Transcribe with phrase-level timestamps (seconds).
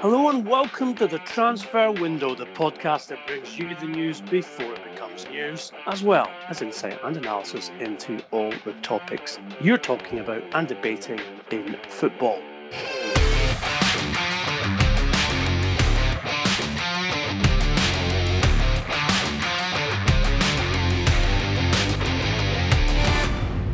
[0.00, 4.74] Hello and welcome to the Transfer Window, the podcast that brings you the news before
[4.74, 10.18] it becomes news, as well as insight and analysis into all the topics you're talking
[10.18, 11.18] about and debating
[11.50, 12.42] in football.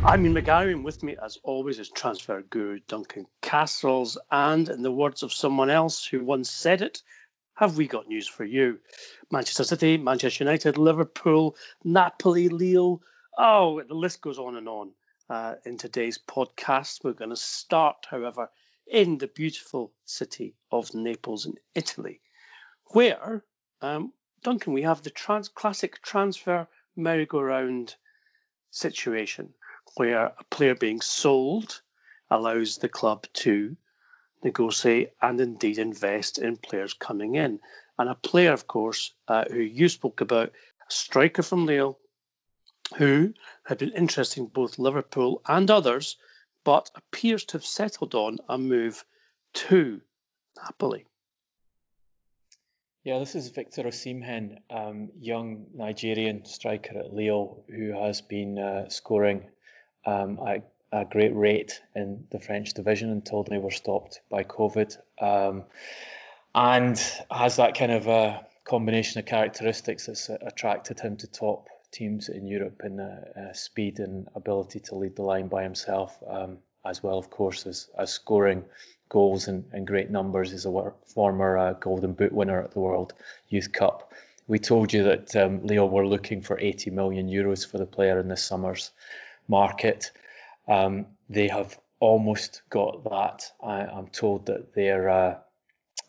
[0.05, 4.17] I'm Ian McGarry, and with me, as always, is transfer guru Duncan Castles.
[4.29, 7.01] And in the words of someone else who once said it,
[7.53, 8.79] have we got news for you?
[9.31, 11.55] Manchester City, Manchester United, Liverpool,
[11.85, 13.01] Napoli, Lille.
[13.37, 14.91] Oh, the list goes on and on
[15.29, 17.05] uh, in today's podcast.
[17.05, 18.49] We're going to start, however,
[18.85, 22.19] in the beautiful city of Naples in Italy,
[22.87, 23.45] where,
[23.81, 24.11] um,
[24.43, 26.67] Duncan, we have the trans- classic transfer
[26.97, 27.95] merry-go-round
[28.69, 29.53] situation
[29.95, 31.81] where a player being sold
[32.29, 33.75] allows the club to
[34.43, 37.59] negotiate and indeed invest in players coming in.
[37.97, 41.97] And a player, of course, uh, who you spoke about, a striker from Lille,
[42.97, 43.33] who
[43.65, 46.17] had been interesting both Liverpool and others,
[46.63, 49.05] but appears to have settled on a move
[49.53, 50.01] to
[50.57, 51.05] Napoli.
[53.03, 58.89] Yeah, this is Victor Osimhen, um, young Nigerian striker at Lille, who has been uh,
[58.89, 59.49] scoring
[60.05, 64.95] um, at a great rate in the French division until they were stopped by COVID.
[65.19, 65.63] Um,
[66.55, 67.01] and
[67.31, 72.47] has that kind of a combination of characteristics that's attracted him to top teams in
[72.47, 77.01] Europe in uh, uh, speed and ability to lead the line by himself, um, as
[77.01, 78.63] well, of course, as, as scoring
[79.09, 80.51] goals in, in great numbers.
[80.51, 83.13] He's a former uh, Golden Boot winner at the World
[83.49, 84.11] Youth Cup.
[84.47, 88.19] We told you that um, Lille were looking for 80 million euros for the player
[88.19, 88.91] in this summer's
[89.47, 90.11] market.
[90.67, 93.51] Um, they have almost got that.
[93.63, 95.37] I, am told that their uh,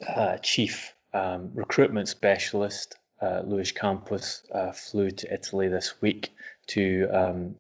[0.07, 6.31] uh, chief um, recruitment specialist, uh, Luis Campos, uh, flew to Italy this week
[6.69, 7.57] to um,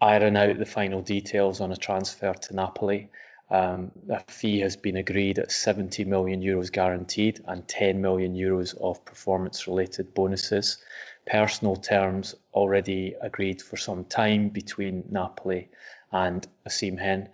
[0.00, 3.10] iron out the final details on a transfer to Napoli.
[3.48, 8.76] Um, a fee has been agreed at 70 million euros guaranteed and 10 million euros
[8.80, 10.78] of performance related bonuses
[11.26, 15.68] personal terms already agreed for some time between Napoli
[16.12, 17.28] and Osimhen.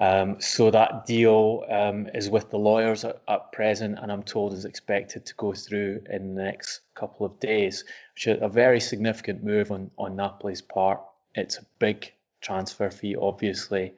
[0.00, 4.52] Um, so that deal um, is with the lawyers at, at, present, and I'm told
[4.52, 7.84] is expected to go through in the next couple of days,
[8.14, 11.00] which is a very significant move on, on Napoli's part.
[11.34, 13.94] It's a big transfer fee, obviously,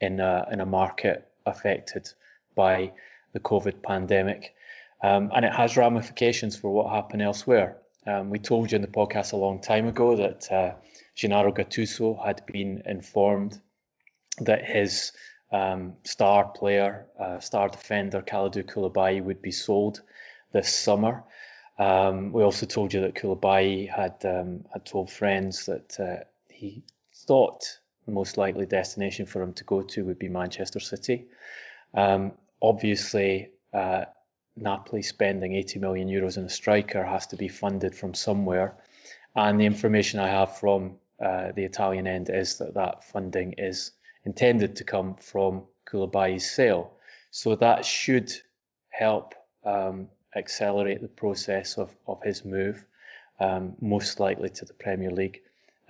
[0.00, 2.12] in a, in a market affected
[2.54, 2.92] by
[3.32, 4.54] the COVID pandemic,
[5.02, 7.76] um, and it has ramifications for what happened elsewhere.
[8.06, 10.74] Um, we told you in the podcast a long time ago that uh,
[11.14, 13.60] Gennaro Gattuso had been informed
[14.38, 15.12] that his
[15.52, 20.00] um, star player, uh, star defender Kalidou Koulibaly would be sold
[20.52, 21.24] this summer.
[21.78, 26.82] Um, we also told you that Koulibaly had um, had told friends that uh, he
[27.14, 27.64] thought
[28.06, 31.26] the most likely destination for him to go to would be Manchester City.
[31.94, 32.32] Um,
[32.62, 34.04] obviously, uh,
[34.60, 38.76] Napoli spending 80 million euros on a striker has to be funded from somewhere.
[39.34, 43.92] And the information I have from uh, the Italian end is that that funding is
[44.24, 46.92] intended to come from Koulibaly's sale.
[47.30, 48.32] So that should
[48.88, 49.34] help
[49.64, 52.84] um, accelerate the process of, of his move,
[53.38, 55.42] um, most likely to the Premier League.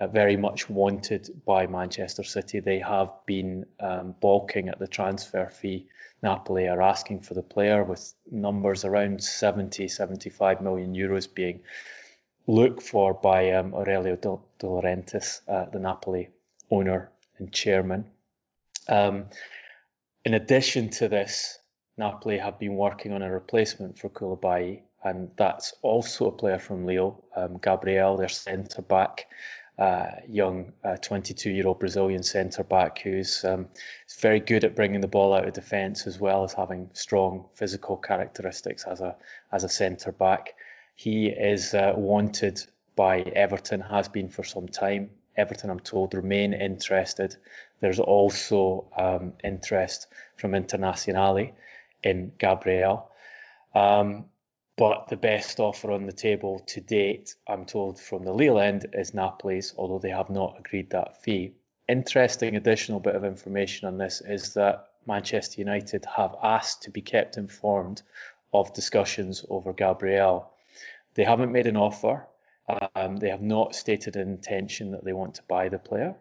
[0.07, 2.59] Very much wanted by Manchester City.
[2.59, 5.87] They have been um, balking at the transfer fee
[6.23, 11.61] Napoli are asking for the player, with numbers around 70, 75 million euros being
[12.47, 16.29] looked for by um, Aurelio De, De Laurentiis, uh, the Napoli
[16.69, 18.05] owner and chairman.
[18.87, 19.25] Um,
[20.25, 21.57] in addition to this,
[21.97, 26.85] Napoli have been working on a replacement for Koulibaly, and that's also a player from
[26.85, 29.25] Lille, um, Gabriel, their centre back
[29.81, 30.71] uh, young
[31.01, 33.67] 22 uh, year old Brazilian centre back who's um,
[34.19, 37.97] very good at bringing the ball out of defence as well as having strong physical
[37.97, 39.15] characteristics as a
[39.51, 40.53] as a centre back.
[40.95, 42.63] He is uh, wanted
[42.95, 45.09] by Everton, has been for some time.
[45.35, 47.35] Everton, I'm told, remain interested.
[47.79, 50.05] There's also um, interest
[50.35, 51.53] from Internazionale
[52.03, 53.09] in Gabriel.
[53.73, 54.25] Um,
[54.81, 58.87] but the best offer on the table to date, I'm told from the Lille end,
[58.93, 61.53] is Napoli's, although they have not agreed that fee.
[61.87, 67.03] Interesting additional bit of information on this is that Manchester United have asked to be
[67.03, 68.01] kept informed
[68.55, 70.51] of discussions over Gabriel.
[71.13, 72.25] They haven't made an offer.
[72.95, 76.15] Um, they have not stated an intention that they want to buy the player.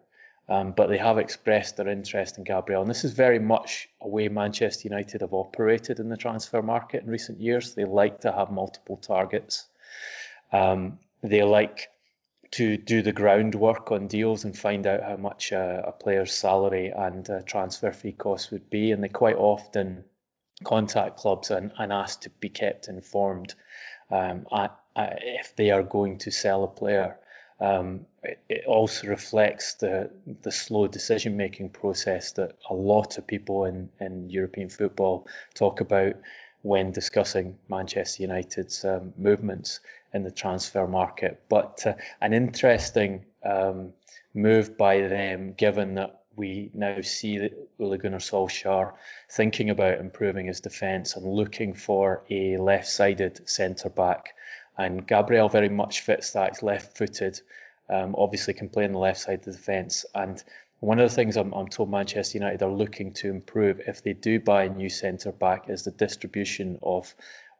[0.50, 2.82] Um, but they have expressed their interest in Gabriel.
[2.82, 7.05] And this is very much a way Manchester United have operated in the transfer market
[7.05, 7.75] in recent years.
[7.75, 9.67] They like to have multiple targets.
[10.52, 11.91] Um, they like
[12.52, 17.31] to do the groundwork on deals and find out how much a player's salary and
[17.31, 18.91] uh, transfer fee costs would be.
[18.91, 20.02] And they quite often
[20.64, 23.55] contact clubs and, and ask to be kept informed
[24.11, 27.17] um, at, at if they are going to sell a player.
[27.61, 30.11] Um, it, it, also reflects the
[30.43, 35.81] the slow decision making process that a lot of people in, in European football talk
[35.81, 36.15] about
[36.62, 39.81] when discussing Manchester United's um, movements
[40.12, 41.43] in the transfer market.
[41.49, 43.93] But uh, an interesting um,
[44.35, 48.95] move by them, given that we now see that Ole Gunnar Solskjaer
[49.31, 54.35] thinking about improving his defence and looking for a left-sided centre back
[54.79, 56.63] and Gabriel very much fits that.
[56.63, 57.41] Left footed,
[57.89, 60.07] um, obviously can play on the left side of the defence.
[60.15, 60.43] And
[60.81, 64.15] one of the things I'm, I'm, told Manchester United are looking to improve if they
[64.15, 67.15] do buy a new centre back is the distribution of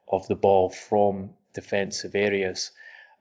[0.07, 2.71] of the ball from defensive areas.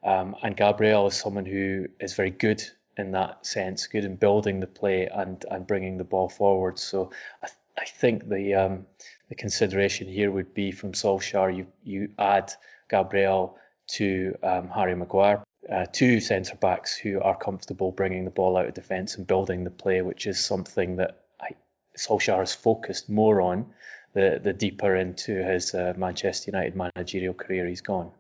[0.03, 2.63] Um, and Gabriel is someone who is very good
[2.97, 6.79] in that sense, good in building the play and, and bringing the ball forward.
[6.79, 8.87] So I, th- I think the um,
[9.29, 12.53] the consideration here would be from Solskjaer, you you add
[12.89, 13.59] Gabriel
[13.95, 18.67] to um, Harry Maguire, uh, two centre backs who are comfortable bringing the ball out
[18.67, 21.51] of defence and building the play, which is something that I,
[21.97, 23.67] Solskjaer has focused more on
[24.15, 28.11] the, the deeper into his uh, Manchester United managerial career he's gone.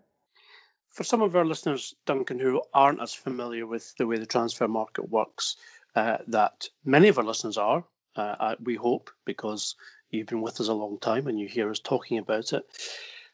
[0.90, 4.68] For some of our listeners, Duncan, who aren't as familiar with the way the transfer
[4.68, 5.56] market works,
[5.94, 7.84] uh, that many of our listeners are,
[8.16, 9.76] uh, we hope, because
[10.10, 12.64] you've been with us a long time and you hear us talking about it.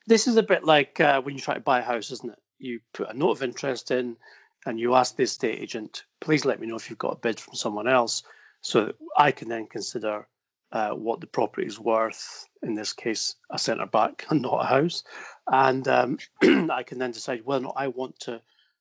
[0.07, 2.39] This is a bit like uh, when you try to buy a house, isn't it?
[2.59, 4.17] You put a note of interest in
[4.65, 7.39] and you ask the estate agent, please let me know if you've got a bid
[7.41, 8.23] from someone else
[8.61, 10.27] so that I can then consider
[10.73, 14.67] uh, what the property is worth, in this case, a centre back and not a
[14.67, 15.05] house.
[15.47, 18.41] And um, I can then decide whether or not I want to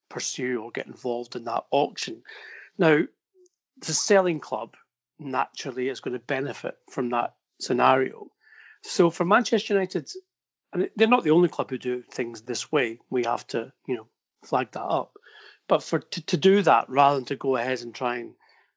[0.10, 2.24] pursue or get involved in that auction.
[2.78, 3.02] Now,
[3.80, 4.76] the selling club
[5.20, 8.32] naturally is going to benefit from that scenario.
[8.82, 10.10] So for Manchester United,
[10.76, 13.00] and they're not the only club who do things this way.
[13.10, 14.08] We have to, you know,
[14.44, 15.18] flag that up.
[15.70, 18.34] But for to, to do that rather than to go ahead and try and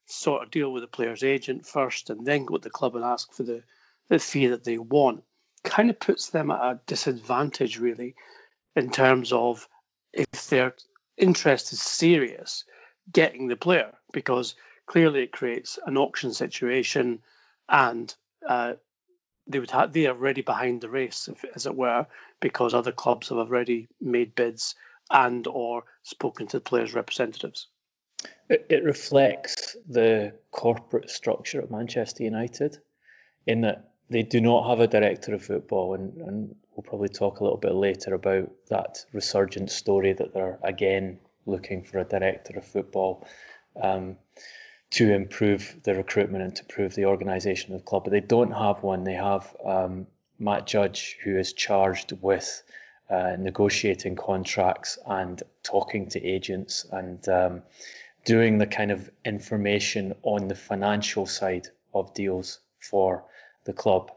[0.06, 3.04] sort of deal with the player's agent first and then go to the club and
[3.04, 3.64] ask for the,
[4.08, 5.24] the fee that they want,
[5.64, 8.14] kind of puts them at a disadvantage really
[8.76, 9.68] in terms of
[10.12, 10.74] if their
[11.16, 12.64] interest is serious,
[13.12, 14.54] getting the player because
[14.86, 17.18] clearly it creates an auction situation
[17.68, 18.14] and
[18.48, 18.74] uh,
[19.48, 22.06] they would have they are already behind the race, if, as it were,
[22.40, 24.74] because other clubs have already made bids
[25.10, 27.68] and or spoken to the players' representatives.
[28.48, 32.78] It, it reflects the corporate structure at Manchester United,
[33.46, 37.40] in that they do not have a director of football, and, and we'll probably talk
[37.40, 42.58] a little bit later about that resurgent story that they're again looking for a director
[42.58, 43.26] of football.
[43.80, 44.16] Um,
[44.90, 48.04] to improve the recruitment and to improve the organisation of the club.
[48.04, 49.04] But they don't have one.
[49.04, 50.06] They have um,
[50.38, 52.62] Matt Judge, who is charged with
[53.10, 57.62] uh, negotiating contracts and talking to agents and um,
[58.24, 63.24] doing the kind of information on the financial side of deals for
[63.64, 64.10] the club.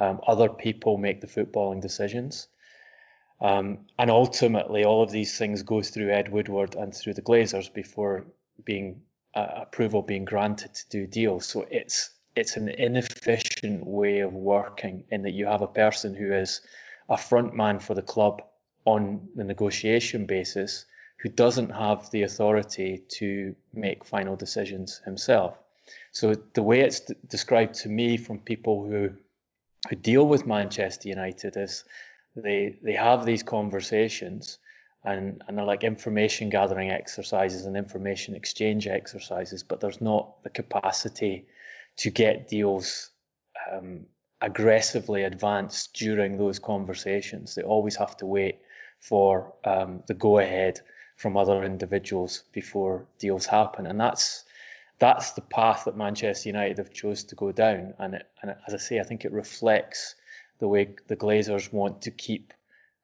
[0.00, 2.48] Um, other people make the footballing decisions.
[3.40, 7.72] Um, and ultimately, all of these things go through Ed Woodward and through the Glazers
[7.72, 8.24] before
[8.64, 9.02] being
[9.34, 11.46] uh, approval being granted to do deals.
[11.46, 16.32] So it's it's an inefficient way of working in that you have a person who
[16.32, 16.60] is
[17.08, 18.42] a front man for the club
[18.84, 20.84] on the negotiation basis
[21.18, 25.58] who doesn't have the authority to make final decisions himself.
[26.12, 29.10] So the way it's d- described to me from people who
[29.88, 31.84] who deal with Manchester United is
[32.36, 34.58] they they have these conversations
[35.04, 40.50] and, and they're like information gathering exercises and information exchange exercises, but there's not the
[40.50, 41.46] capacity
[41.98, 43.10] to get deals
[43.72, 44.06] um,
[44.40, 47.54] aggressively advanced during those conversations.
[47.54, 48.58] They always have to wait
[49.00, 50.80] for um, the go ahead
[51.16, 54.44] from other individuals before deals happen, and that's
[54.98, 57.94] that's the path that Manchester United have chose to go down.
[57.98, 60.16] And, it, and as I say, I think it reflects
[60.58, 62.52] the way the Glazers want to keep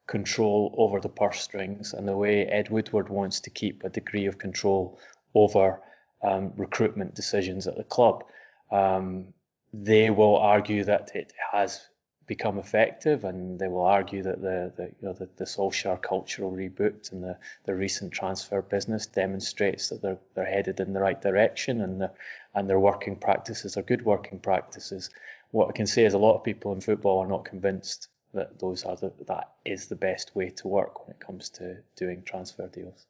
[0.06, 4.26] control over the purse strings and the way Ed Woodward wants to keep a degree
[4.26, 4.99] of control
[5.34, 5.80] over
[6.23, 8.25] um, recruitment decisions at the club.
[8.70, 9.28] Um,
[9.73, 11.87] they will argue that it has
[12.26, 16.50] become effective, and they will argue that the the, you know, the, the Solskjaer cultural
[16.50, 21.20] reboot and the, the recent transfer business demonstrates that they're they're headed in the right
[21.20, 22.11] direction, and the,
[22.54, 25.11] and their working practices are good working practices.
[25.50, 28.58] What I can say is a lot of people in football are not convinced that
[28.58, 32.22] those are the, that is the best way to work when it comes to doing
[32.22, 33.06] transfer deals.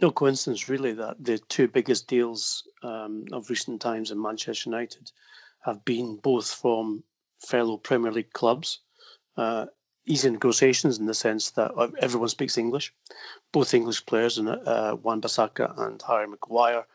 [0.00, 5.10] No coincidence, really, that the two biggest deals um, of recent times in Manchester United
[5.60, 7.04] have been both from
[7.38, 8.80] fellow Premier League clubs.
[9.36, 9.66] Uh,
[10.04, 12.92] easy negotiations in the sense that everyone speaks English.
[13.52, 16.86] Both English players, uh, Wan-Bissaka and Harry Maguire,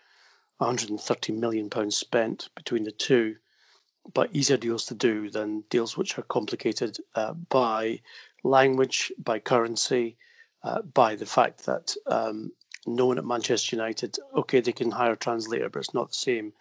[0.58, 3.38] 130 million pounds spent between the two,
[4.14, 8.02] but easier deals to do than deals which are complicated uh, by
[8.44, 10.18] language, by currency,
[10.64, 12.52] uh, by the fact that um,
[12.86, 16.16] no one at Manchester United, okay, they can hire a translator, but it's not the
[16.16, 16.54] same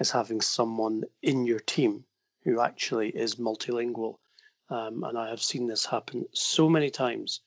[0.00, 2.04] as having someone in your team
[2.44, 4.16] who actually is multilingual.
[4.70, 7.40] Um, and I have seen this happen so many times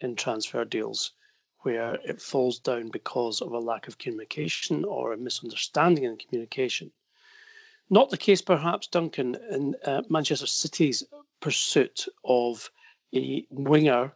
[0.00, 1.12] in transfer deals
[1.60, 6.90] where it falls down because of a lack of communication or a misunderstanding in communication.
[7.92, 11.04] Not the case, perhaps, Duncan, in uh, Manchester City's
[11.40, 12.70] pursuit of
[13.14, 14.14] a winger,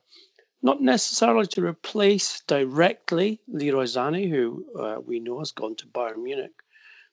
[0.63, 6.23] not necessarily to replace directly Leroy Sané, who uh, we know has gone to Bayern
[6.23, 6.55] Munich,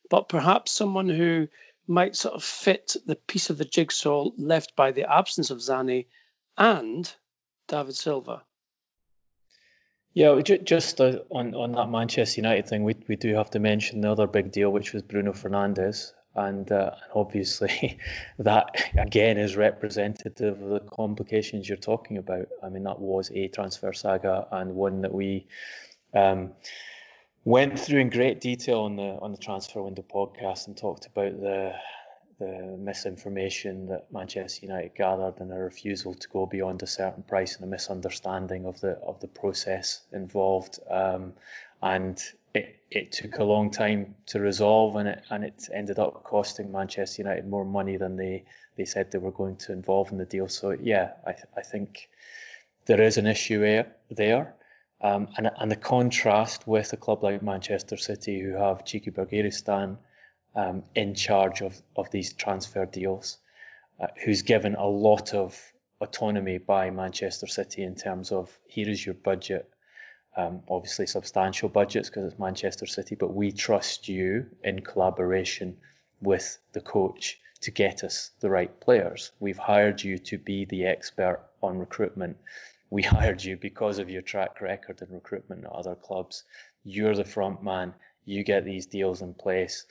[0.09, 1.49] but perhaps someone who
[1.85, 6.05] might sort of fit the piece of the jigsaw left by the absence of Sané
[6.57, 7.13] and
[7.67, 8.41] David Silva.
[10.13, 13.99] Yeah, just uh, on on that Manchester United thing, we we do have to mention
[13.99, 17.99] the other big deal, which was Bruno Fernandes, and uh, obviously
[18.39, 22.47] that again is representative of the complications you're talking about.
[22.63, 25.47] I mean, that was a transfer saga and one that we.
[26.13, 26.51] Um,
[27.45, 31.39] went through in great detail on the on the transfer window podcast and talked about
[31.41, 31.73] the
[32.39, 37.55] the misinformation that Manchester United gathered and a refusal to go beyond a certain price
[37.55, 40.79] and a misunderstanding of the of the process involved.
[40.89, 41.33] Um,
[41.81, 42.21] and
[42.53, 46.71] it, it took a long time to resolve and it and it ended up costing
[46.71, 48.45] Manchester United more money than they,
[48.77, 50.47] they said they were going to involve in the deal.
[50.47, 52.09] So yeah, I, I think
[52.85, 54.53] there is an issue there.
[55.01, 59.97] Um, and, and the contrast with a club like Manchester City, who have Txiki Begiristain
[60.55, 63.37] um, in charge of, of these transfer deals,
[63.99, 65.59] uh, who's given a lot of
[65.99, 69.69] autonomy by Manchester City in terms of here is your budget.
[70.35, 75.77] Um, obviously, substantial budgets because it's Manchester City, but we trust you in collaboration
[76.21, 79.31] with the coach to get us the right players.
[79.39, 82.37] We've hired you to be the expert on recruitment
[82.93, 86.43] we hired you because of your track record in recruitment at other clubs.
[86.83, 87.95] You're the front man.
[88.23, 89.85] You get these deals in place,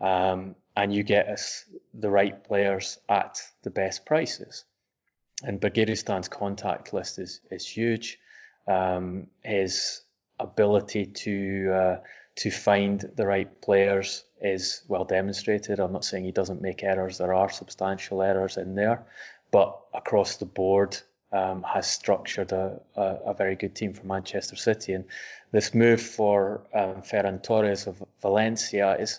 [0.00, 4.64] um, and you get us the right players at the best prices.
[5.42, 8.18] And Begiristain's contact list is is huge.
[8.66, 10.02] Um, his
[10.38, 11.96] ability to uh,
[12.36, 15.80] to find the right players is well demonstrated.
[15.80, 17.18] I'm not saying he doesn't make errors.
[17.18, 19.06] There are substantial errors in there,
[19.50, 20.98] but across the board,
[21.32, 24.92] um, has structured a, a, a, very good team for Manchester City.
[24.92, 25.04] And
[25.50, 29.18] this move for um, Ferran Torres of Valencia is,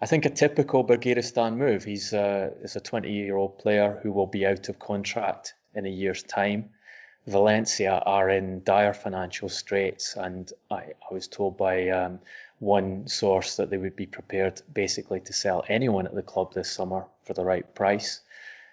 [0.00, 1.84] I think, a typical Begiristain move.
[1.84, 5.86] He's uh, is a 20 year old player who will be out of contract in
[5.86, 6.70] a year's time.
[7.26, 12.18] Valencia are in dire financial straits, and I, I was told by um,
[12.58, 16.70] one source that they would be prepared basically to sell anyone at the club this
[16.70, 18.20] summer for the right price.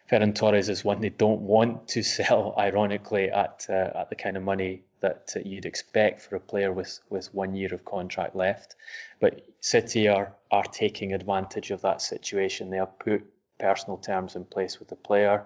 [0.09, 4.35] Ferran Torres is one they don't want to sell, ironically, at uh, at the kind
[4.37, 8.35] of money that uh, you'd expect for a player with, with one year of contract
[8.35, 8.75] left.
[9.19, 12.69] But City are, are taking advantage of that situation.
[12.69, 13.23] They have put
[13.59, 15.45] personal terms in place with the player.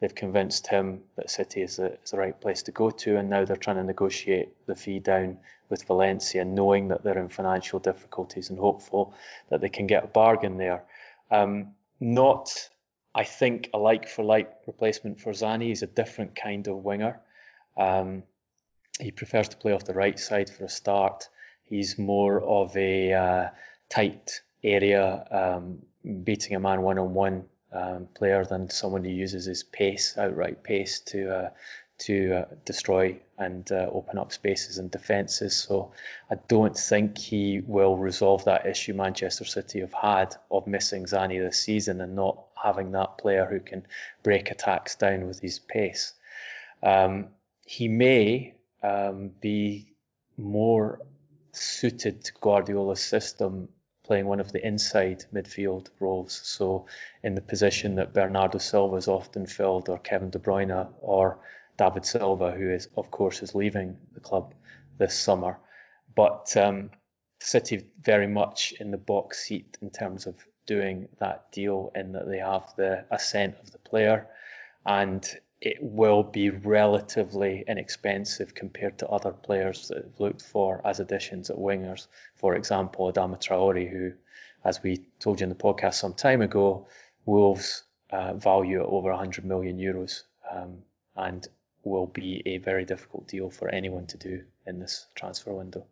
[0.00, 3.28] They've convinced him that City is the, is the right place to go to, and
[3.28, 5.38] now they're trying to negotiate the fee down
[5.68, 9.14] with Valencia, knowing that they're in financial difficulties and hopeful
[9.50, 10.84] that they can get a bargain there.
[11.30, 12.70] Um, not
[13.14, 15.64] I think a like for like replacement for Sané.
[15.64, 17.20] He's a different kind of winger.
[17.76, 18.22] Um,
[19.00, 21.28] he prefers to play off the right side for a start.
[21.64, 23.48] He's more of a uh,
[23.88, 25.80] tight area, um,
[26.24, 27.44] beating a man one on one
[28.14, 31.50] player than someone who uses his pace, outright pace, to uh,
[32.00, 35.56] to uh, destroy and uh, open up spaces and defences.
[35.56, 35.92] So
[36.30, 41.40] I don't think he will resolve that issue Manchester City have had of missing Sané
[41.40, 43.86] this season and not having that player who can
[44.22, 46.14] break attacks down with his pace.
[46.82, 47.28] Um,
[47.66, 49.92] he may um, be
[50.36, 51.00] more
[51.52, 53.68] suited to Guardiola's system
[54.10, 56.32] playing one of the inside midfield roles.
[56.42, 56.86] So
[57.22, 61.38] in the position that Bernardo Silva is often filled, or Kevin De Bruyne, or
[61.76, 64.52] David Silva, who is of course is leaving the club
[64.98, 65.60] this summer.
[66.16, 66.90] But um,
[67.38, 70.34] City very much in the box seat in terms of
[70.66, 74.26] doing that deal, in that they have the assent of the player,
[74.84, 75.24] and
[75.60, 81.50] it will be relatively inexpensive compared to other players that have looked for as additions
[81.50, 82.06] at wingers.
[82.34, 84.12] For example, Adama Traore, who,
[84.64, 86.88] as we told you in the podcast some time ago,
[87.26, 90.78] Wolves uh, value at over 100 million euros um,
[91.14, 91.46] and
[91.84, 95.84] will be a very difficult deal for anyone to do in this transfer window.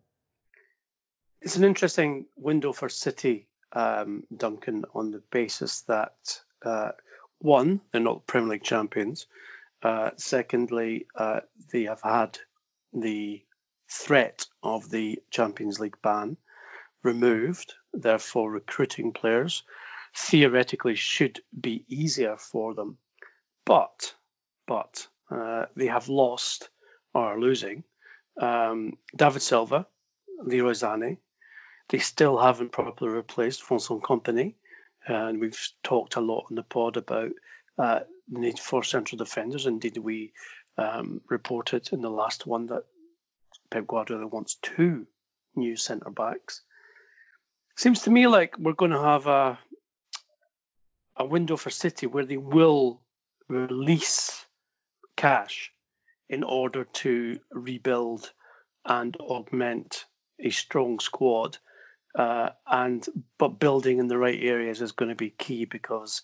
[1.41, 6.93] It's an interesting window for City, um, Duncan, on the basis that uh,
[7.39, 9.27] one, they're not Premier League champions.
[9.83, 11.41] Uh, secondly, uh,
[11.73, 12.39] they have had
[12.93, 13.43] the
[13.91, 16.37] threat of the Champions League ban
[17.03, 19.63] removed, therefore, recruiting players
[20.17, 22.99] theoretically should be easier for them.
[23.65, 24.15] But,
[24.67, 26.71] but uh, they have lost
[27.15, 27.85] or are losing
[28.41, 29.87] um, David Silva,
[30.43, 31.19] Leroy Sané.
[31.89, 34.55] They still haven't properly replaced Vincent Kompany.
[35.07, 37.31] And we've talked a lot on the pod about
[37.79, 39.67] uh, need for central defenders.
[39.67, 40.33] Indeed, we
[40.77, 42.85] um, reported in the last one that
[43.71, 45.07] Pep Guardiola wants two
[45.55, 46.63] new centre backs.
[47.77, 49.59] Seems to me like we're going to have a
[51.17, 53.01] a window for City where they will
[53.49, 54.45] release
[55.17, 55.73] cash
[56.29, 58.31] in order to rebuild
[58.85, 60.05] and augment
[60.39, 61.59] a strong squad.
[62.17, 63.07] Uh, and
[63.37, 66.23] but building in the right areas is going to be key because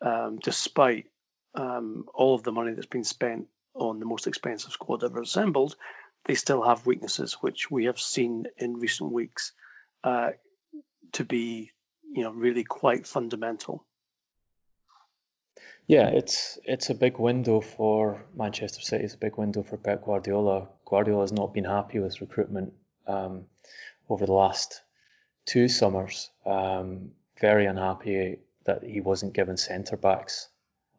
[0.00, 1.06] um, despite
[1.54, 5.76] um, all of the money that's been spent on the most expensive squad ever assembled,
[6.24, 9.52] they still have weaknesses, which we have seen in recent weeks
[10.04, 10.30] uh,
[11.12, 11.72] to be,
[12.12, 13.84] you know, really quite fundamental.
[15.86, 19.04] Yeah, it's it's a big window for Manchester City.
[19.04, 20.68] It's a big window for Pep Guardiola.
[20.84, 22.74] Guardiola has not been happy with recruitment
[23.06, 23.46] um,
[24.10, 24.82] over the last
[25.46, 26.30] two summers.
[26.44, 30.48] Um, very unhappy that he wasn't given centre backs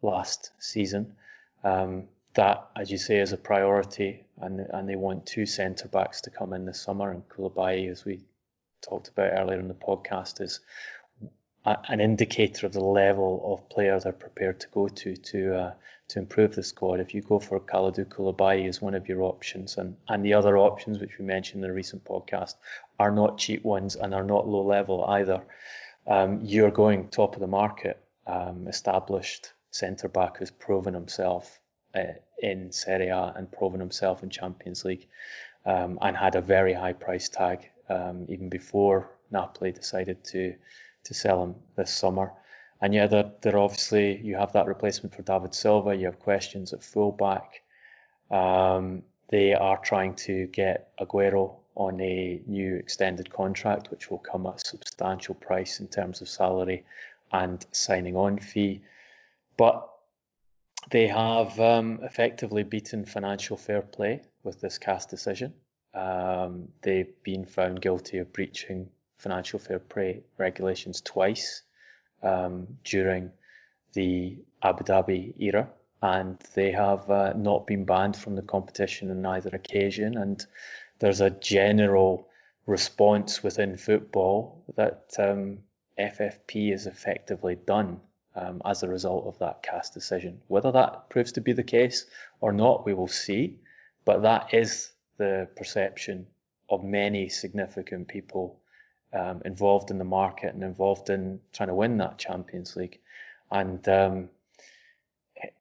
[0.02, 1.14] last season.
[1.64, 6.20] Um, that, as you say, is a priority, and and they want two centre backs
[6.22, 7.10] to come in this summer.
[7.10, 8.20] And Koulibaly, as we
[8.82, 10.60] talked about earlier in the podcast, is
[11.64, 15.72] a, an indicator of the level of players they're prepared to go to to uh,
[16.08, 17.00] to improve the squad.
[17.00, 20.56] If you go for Kalidou Koulibaly as one of your options, and and the other
[20.56, 22.54] options which we mentioned in a recent podcast
[22.98, 25.42] are not cheap ones and are not low level either.
[26.06, 31.60] Um, you're going top of the market, um, established centre back who's proven himself
[31.94, 35.06] uh, in Serie A and proven himself in Champions League,
[35.66, 40.54] um, and had a very high price tag um, even before Napoli decided to
[41.04, 42.32] to sell him this summer.
[42.82, 45.94] And yeah, they're, they're obviously you have that replacement for David Silva.
[45.94, 47.62] You have questions at fullback.
[48.30, 54.46] Um, they are trying to get Aguero on a new extended contract, which will come
[54.46, 56.84] at a substantial price in terms of salary
[57.32, 58.82] and signing on fee.
[59.60, 59.90] But
[60.90, 65.52] they have um, effectively beaten financial fair play with this CAS decision.
[65.92, 71.60] Um, they've been found guilty of breaching financial fair play regulations twice
[72.22, 73.32] um, during
[73.92, 75.68] the Abu Dhabi era,
[76.00, 80.16] and they have uh, not been banned from the competition on either occasion.
[80.16, 80.42] And
[81.00, 82.28] there's a general
[82.64, 85.58] response within football that um,
[85.98, 88.00] FFP is effectively done
[88.34, 90.40] um, as a result of that CAS decision.
[90.48, 92.06] Whether that proves to be the case
[92.40, 93.58] or not, we will see.
[94.04, 96.26] But that is the perception
[96.68, 98.58] of many significant people
[99.12, 102.98] um, involved in the market and involved in trying to win that Champions League.
[103.50, 104.30] And um,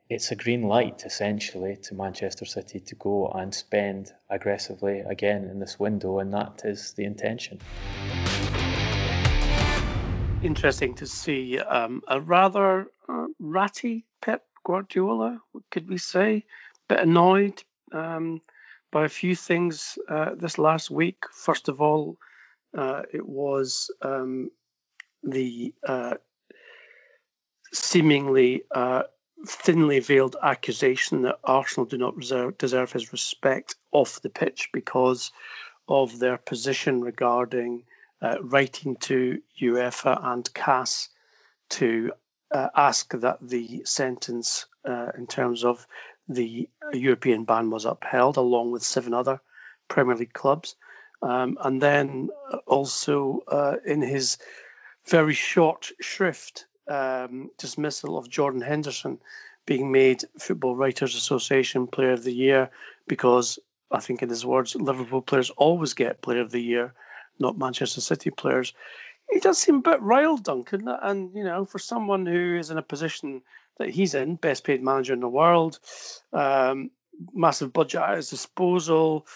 [0.10, 5.60] it's a green light essentially to Manchester City to go and spend aggressively again in
[5.60, 7.60] this window, and that is the intention
[10.42, 16.38] interesting to see um, a rather uh, ratty Pep Guardiola, could we say?
[16.38, 16.44] a
[16.94, 18.42] Bit annoyed um,
[18.92, 21.24] by a few things uh, this last week.
[21.32, 22.18] First of all,
[22.78, 24.52] uh, it was um,
[25.24, 26.16] the uh,
[27.74, 29.04] seemingly uh,
[29.48, 35.32] thinly veiled accusation that Arsenal do not reserve, deserve his respect off the pitch because
[35.88, 37.84] of their position regarding
[38.22, 41.10] uh, writing to UEFA and CAS
[41.70, 42.12] to
[42.52, 45.86] uh, ask that the sentence uh, in terms of
[46.28, 49.42] the European ban was upheld, along with seven other
[49.88, 50.76] Premier League clubs.
[51.22, 52.30] Um, and then
[52.66, 54.38] also uh, in his
[55.08, 59.20] very short shrift um, dismissal of Jordan Henderson
[59.66, 62.70] being made Football Writers Association Player of the Year
[63.08, 63.60] because
[63.92, 66.94] I think in his words, Liverpool players always get Player of the Year,
[67.40, 68.74] not Manchester City players.
[69.32, 72.78] He does seem a bit riled, Duncan, and you know, for someone who is in
[72.78, 73.42] a position
[73.78, 75.80] that he's in, best paid manager in the world,
[76.34, 76.92] um,
[77.34, 79.28] massive budget at his disposal,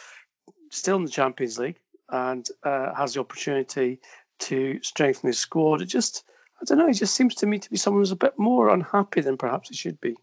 [0.70, 4.00] still in the Champions League, and uh, has the opportunity
[4.40, 5.82] to strengthen his squad.
[5.82, 6.24] It just,
[6.62, 8.70] I don't know, it just seems to me to be someone who's a bit more
[8.70, 10.16] unhappy than perhaps he should be.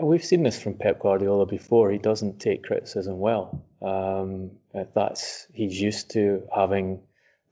[0.00, 1.90] We've seen this from Pep Guardiola before.
[1.90, 3.64] He doesn't take criticism well.
[3.82, 4.52] Um,
[4.94, 7.00] that's he's used to having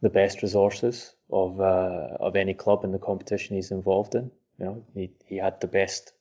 [0.01, 4.31] the best resources of uh, of any club in the competition he's involved in.
[4.59, 6.13] You know, he, he had the best,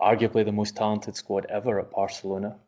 [0.00, 2.58] arguably the most talented squad ever at Barcelona.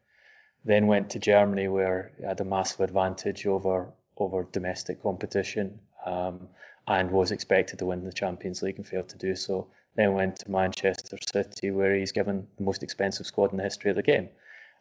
[0.65, 6.49] Then went to Germany where he had a massive advantage over over domestic competition um,
[6.87, 9.69] and was expected to win the Champions League and failed to do so.
[9.95, 13.91] Then went to Manchester City, where he's given the most expensive squad in the history
[13.91, 14.31] of the game.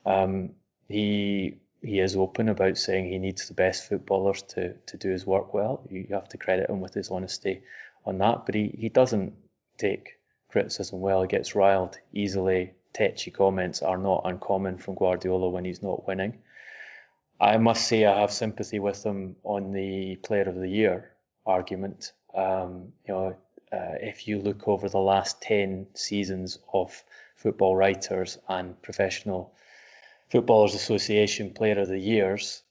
[0.05, 0.51] Um,
[0.87, 5.25] he he is open about saying he needs the best footballers to to do his
[5.25, 5.83] work well.
[5.89, 7.63] You have to credit him with his honesty
[8.05, 9.33] on that, but he, he doesn't
[9.77, 10.17] take
[10.49, 11.21] criticism well.
[11.21, 12.73] He gets riled easily.
[12.93, 16.39] Tetchy comments are not uncommon from Guardiola when he's not winning.
[17.39, 21.11] I must say I have sympathy with him on the Player of the Year
[21.45, 22.11] argument.
[22.35, 23.35] Um, you know,
[23.71, 27.03] uh, if you look over the last 10 seasons of
[27.35, 29.53] football writers and professional
[30.29, 32.63] footballers association player of the years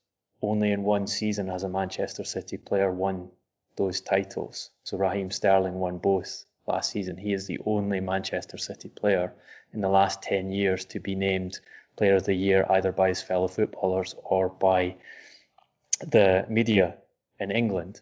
[0.43, 3.31] only in one season has a manchester city player won
[3.77, 4.71] those titles.
[4.85, 7.17] So raheem sterling won both last season.
[7.17, 9.33] He is the only manchester city player
[9.73, 11.61] in the last 10 years to be named
[11.97, 14.97] player of the year either by his fellow footballers or by
[16.01, 16.97] the media
[17.39, 18.01] in england.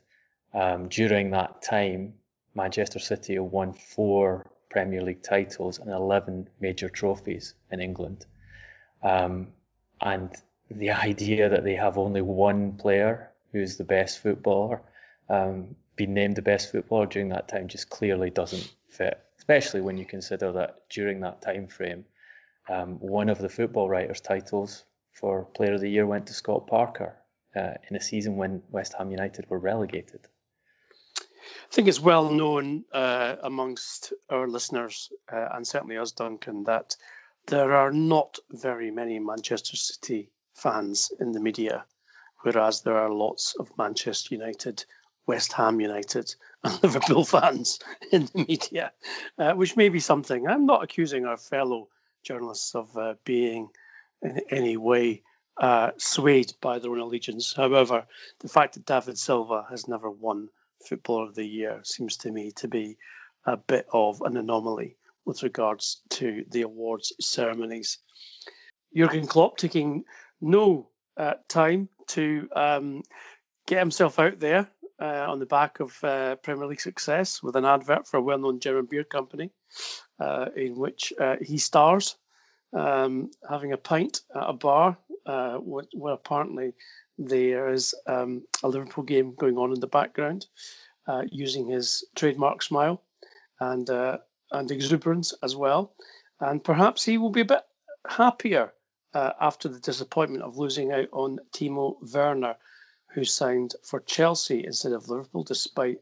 [0.54, 2.14] Um, during that time
[2.58, 8.26] Manchester City have won four Premier League titles and 11 major trophies in England.
[9.02, 9.52] Um,
[10.00, 10.34] and
[10.68, 14.82] the idea that they have only one player who's the best footballer
[15.28, 20.04] um, named the best footballer during that time just clearly doesn't fit, especially when you
[20.04, 22.04] consider that during that time frame,
[22.68, 26.66] um, one of the football writers' titles for Player of the Year went to Scott
[26.66, 27.16] Parker
[27.54, 30.26] uh, in a season when West Ham United were relegated.
[31.70, 36.96] I think it's well known uh, amongst our listeners, uh, and certainly us, Duncan, that
[37.46, 41.84] there are not very many Manchester City fans in the media,
[42.42, 44.84] whereas there are lots of Manchester United,
[45.26, 46.34] West Ham United,
[46.64, 47.78] and Liverpool fans
[48.12, 48.92] in the media,
[49.38, 50.46] uh, which may be something.
[50.46, 51.88] I'm not accusing our fellow
[52.22, 53.68] journalists of uh, being
[54.22, 55.22] in any way
[55.56, 57.52] uh, swayed by their own allegiance.
[57.54, 58.06] However,
[58.40, 60.50] the fact that David Silva has never won
[60.86, 62.98] Footballer of the Year seems to me to be
[63.46, 67.98] a bit of an anomaly with regards to the awards ceremonies.
[68.94, 70.04] Jurgen Klopp taking
[70.40, 73.02] no uh, time to um,
[73.66, 74.68] get himself out there
[75.00, 78.38] uh, on the back of uh, Premier League success with an advert for a well
[78.38, 79.50] known German beer company
[80.18, 82.16] uh, in which uh, he stars
[82.72, 86.72] um, having a pint at a bar uh, where apparently
[87.18, 90.46] there is um, a Liverpool game going on in the background,
[91.06, 93.02] uh, using his trademark smile
[93.60, 94.18] and uh,
[94.50, 95.92] and exuberance as well.
[96.40, 97.62] And perhaps he will be a bit
[98.08, 98.72] happier
[99.12, 102.56] uh, after the disappointment of losing out on Timo Werner,
[103.14, 106.00] who signed for Chelsea instead of Liverpool, despite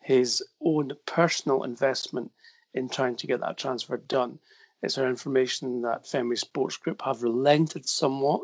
[0.00, 2.30] his own personal investment
[2.74, 4.38] in trying to get that transfer done.
[4.82, 8.42] It's our information that Fenway Sports Group have relented somewhat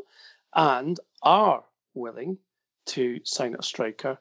[0.55, 1.65] and are
[1.95, 2.39] willing
[2.87, 4.19] to sign a striker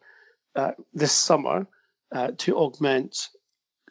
[0.55, 1.67] uh, this summer
[2.11, 3.29] uh, to augment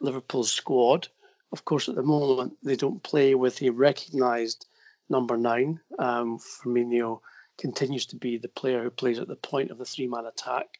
[0.01, 1.07] Liverpool's squad.
[1.51, 4.65] Of course, at the moment, they don't play with a recognised
[5.09, 5.79] number nine.
[5.99, 7.21] Um, Firmino
[7.57, 10.79] continues to be the player who plays at the point of the three man attack.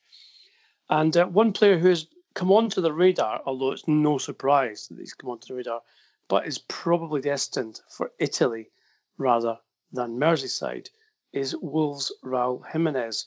[0.89, 4.99] And uh, one player who has come onto the radar, although it's no surprise that
[4.99, 5.82] he's come onto the radar,
[6.28, 8.69] but is probably destined for Italy
[9.17, 9.60] rather
[9.91, 10.89] than Merseyside,
[11.34, 13.26] is Wolves' Raul Jimenez.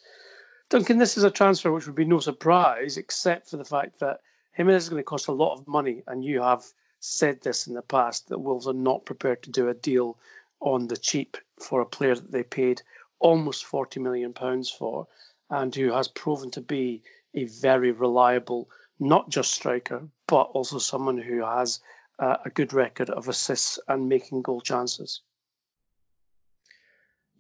[0.69, 4.21] Duncan, this is a transfer which would be no surprise, except for the fact that
[4.53, 6.65] Jimenez is going to cost a lot of money, and you have
[7.01, 10.17] said this in the past that Wolves are not prepared to do a deal
[10.61, 12.83] on the cheap for a player that they paid
[13.19, 15.09] almost 40 million pounds for,
[15.51, 17.03] and who has proven to be
[17.35, 21.81] a very reliable, not just striker, but also someone who has
[22.19, 25.21] uh, a good record of assists and making goal chances.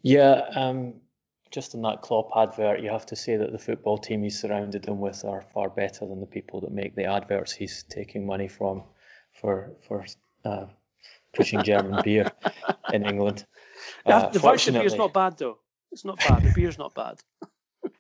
[0.07, 1.01] Yeah, um,
[1.51, 4.87] just in that Klopp advert, you have to say that the football team he's surrounded
[4.87, 8.47] him with are far better than the people that make the adverts he's taking money
[8.47, 8.85] from
[9.33, 10.07] for for
[10.45, 10.67] uh,
[11.35, 12.31] pushing German beer
[12.93, 13.45] in England.
[14.05, 15.59] Uh, the version beer's not bad though.
[15.91, 16.45] It's not bad.
[16.45, 17.21] The beer's not bad.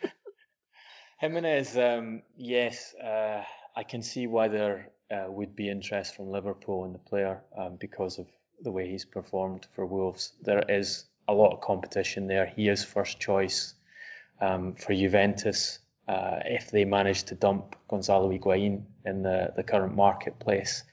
[1.19, 3.43] Jimenez, um, yes, uh,
[3.75, 7.75] I can see why there uh, would be interest from Liverpool in the player um,
[7.81, 8.29] because of
[8.63, 10.35] the way he's performed for Wolves.
[10.41, 12.47] There is a lot of competition there.
[12.47, 13.75] He is first choice
[14.41, 19.97] um, for Juventus uh, if they manage to dump Gonzalo Higuain in the, the current
[19.97, 20.85] marketplace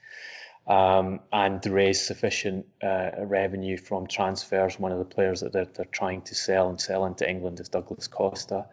[0.66, 4.78] um, and raise sufficient uh, revenue from transfers.
[4.78, 7.68] One of the players that they're, they're, trying to sell and sell into England is
[7.68, 8.66] Douglas Costa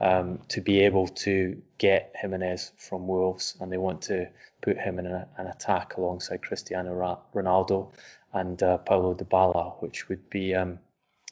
[0.00, 4.28] um, to be able to get Jimenez from Wolves, and they want to
[4.60, 7.90] put him in a, an attack alongside Cristiano Ronaldo
[8.32, 10.78] and uh, Paulo Dybala, which would be um,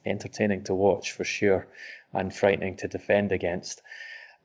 [0.05, 1.67] entertaining to watch for sure
[2.13, 3.83] and frightening to defend against.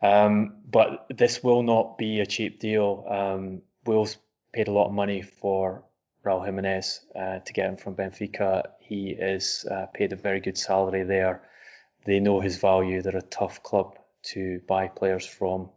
[0.02, 3.06] Um, but this will not be a cheap deal.
[3.08, 4.18] Um, Wolves
[4.52, 5.84] paid a lot of money for
[6.26, 8.64] Raul Jimenez uh, to get him from Benfica.
[8.80, 11.42] He is uh, paid a very good salary there.
[12.06, 13.02] They know his value.
[13.02, 13.98] They're a tough club
[14.34, 15.70] to buy players from.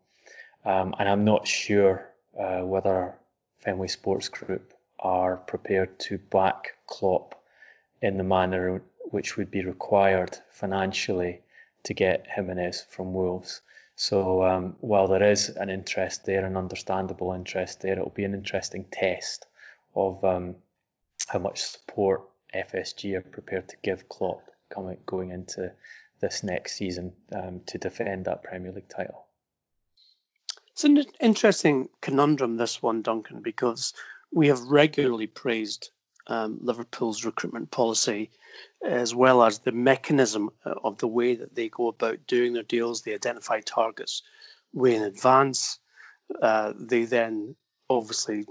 [0.65, 2.09] Um, and I'm not sure
[2.39, 3.15] uh, whether
[3.61, 7.41] Fenway Sports Group are prepared to back Klopp
[8.03, 11.40] in the manner which would be required financially
[11.85, 13.61] to get Jimenez from Wolves.
[13.95, 18.35] So um, while there is an interest there, an understandable interest there, it'll be an
[18.35, 19.47] interesting test
[19.95, 20.57] of um,
[21.29, 22.23] how much support
[22.55, 25.73] FSG are prepared to give Klopp coming going into
[26.21, 29.27] this next season um, to defend that Premier League title.
[30.73, 33.95] It's an interesting conundrum, this one, Duncan, because
[34.33, 35.90] we have regularly praised
[36.27, 38.31] um, Liverpool's recruitment policy
[38.85, 42.62] as well as the mechanism uh, of the way that they go about doing their
[42.62, 43.03] deals.
[43.03, 44.23] They identify targets
[44.73, 45.79] way in advance.
[46.41, 47.57] Uh, they then
[47.89, 48.45] obviously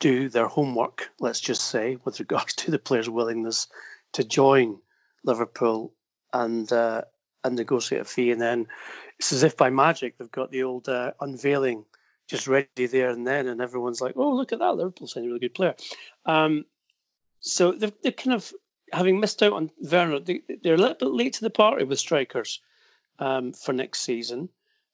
[0.00, 3.68] do their homework, let's just say, with regards to the player's willingness
[4.12, 4.78] to join
[5.24, 5.92] Liverpool
[6.32, 7.02] and uh,
[7.42, 8.30] and negotiate a fee.
[8.30, 8.66] And then
[9.18, 11.84] it's as if by magic they've got the old uh, unveiling
[12.28, 14.76] just ready there and then, and everyone's like, "Oh, look at that!
[14.76, 15.74] Liverpool signed a really good player."
[16.24, 16.64] Um,
[17.40, 18.52] so they're, they're kind of
[18.92, 21.98] having missed out on Werner, they, are a little bit late to the party with
[21.98, 22.60] strikers
[23.18, 24.48] um, for next season.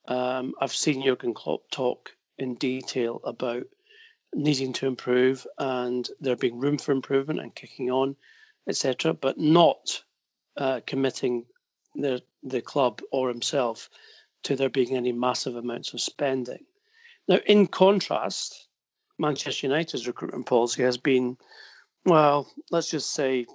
[0.08, 3.64] Um, I've seen Jurgen Klopp talk in detail about
[4.34, 8.16] needing to improve and there being room for improvement and kicking on,
[8.68, 10.02] etc., but not
[10.56, 11.44] uh, committing
[11.94, 13.90] the the club or himself
[14.44, 16.64] to there being any massive amounts of spending.
[17.30, 18.66] Now, in contrast,
[19.16, 21.36] Manchester United's recruitment policy has been,
[22.04, 23.46] well, let's just say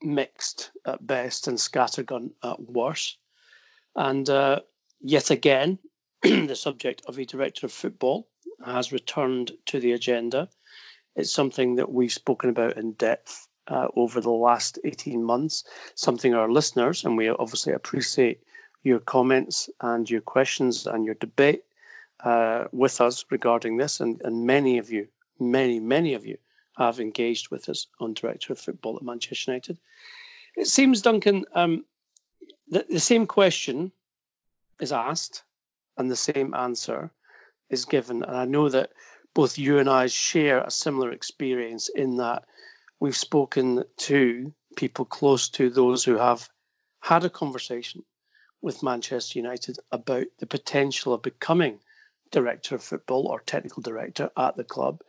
[0.00, 3.18] mixed at best and scattergun at worst.
[3.94, 4.60] And uh,
[5.02, 5.78] yet again,
[6.22, 8.26] the subject of a director of football
[8.64, 10.48] has returned to the agenda.
[11.14, 15.64] It's something that we've spoken about in depth uh, over the last 18 months,
[15.94, 18.40] something our listeners, and we obviously appreciate
[18.82, 21.64] your comments and your questions and your debate
[22.22, 24.00] uh, with us regarding this.
[24.00, 26.38] And, and many of you, many, many of you
[26.76, 29.78] have engaged with us on Director of Football at Manchester United.
[30.56, 31.84] It seems, Duncan, um,
[32.70, 33.92] that the same question
[34.80, 35.42] is asked
[35.96, 37.10] and the same answer
[37.68, 38.22] is given.
[38.22, 38.92] And I know that
[39.34, 42.44] both you and I share a similar experience in that
[43.00, 46.48] we've spoken to people close to those who have
[47.00, 48.04] had a conversation
[48.60, 51.80] with Manchester United about the potential of becoming
[52.30, 55.02] director of football or technical director at the club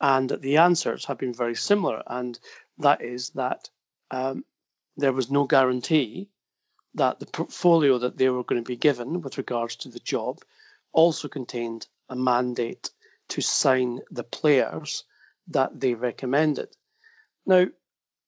[0.00, 2.38] and the answers have been very similar, and
[2.78, 3.68] that is that
[4.10, 4.44] um,
[4.96, 6.28] there was no guarantee
[6.94, 10.40] that the portfolio that they were going to be given with regards to the job
[10.92, 12.90] also contained a mandate
[13.28, 15.04] to sign the players
[15.48, 16.68] that they recommended.
[17.44, 17.66] Now,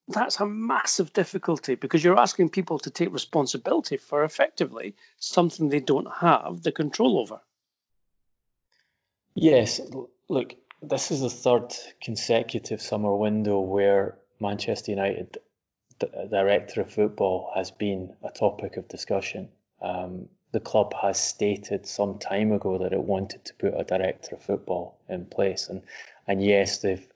[0.09, 5.81] that's a massive difficulty because you're asking people to take responsibility for effectively something they
[5.81, 7.40] don't have the control over.
[9.35, 9.81] Yes,
[10.29, 15.38] look, this is the third consecutive summer window where Manchester United
[16.31, 19.49] director of football has been a topic of discussion.
[19.83, 24.37] Um, the club has stated some time ago that it wanted to put a director
[24.37, 25.83] of football in place, and
[26.27, 27.07] and yes, they've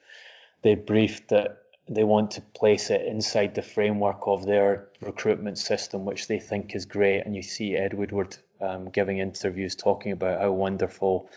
[0.61, 6.05] they briefed that they want to place it inside the framework of their recruitment system,
[6.05, 7.21] which they think is great.
[7.25, 11.29] And you see Ed Woodward um, giving interviews talking about how wonderful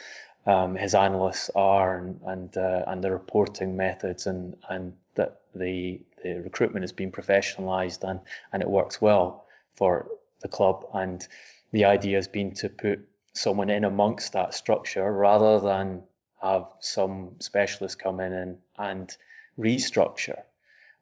[0.49, 6.01] um, his analysts are and and, uh, and the reporting methods and and that the
[6.25, 8.21] the recruitment has been professionalised and
[8.53, 10.09] and it works well for
[10.41, 11.27] the club, and
[11.73, 16.03] the idea has been to put someone in amongst that structure rather than
[16.43, 19.17] have some specialist come in and, and
[19.59, 20.43] restructure,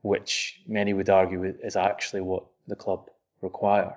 [0.02, 3.09] which many would argue is actually what the club
[3.42, 3.96] require.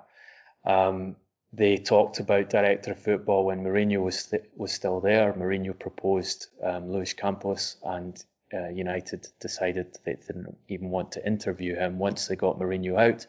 [0.65, 1.15] Um,
[1.51, 5.33] they talked about director of football when Mourinho was th- was still there.
[5.33, 11.75] Mourinho proposed um, Luis Campos, and uh, United decided they didn't even want to interview
[11.75, 13.25] him once they got Mourinho out.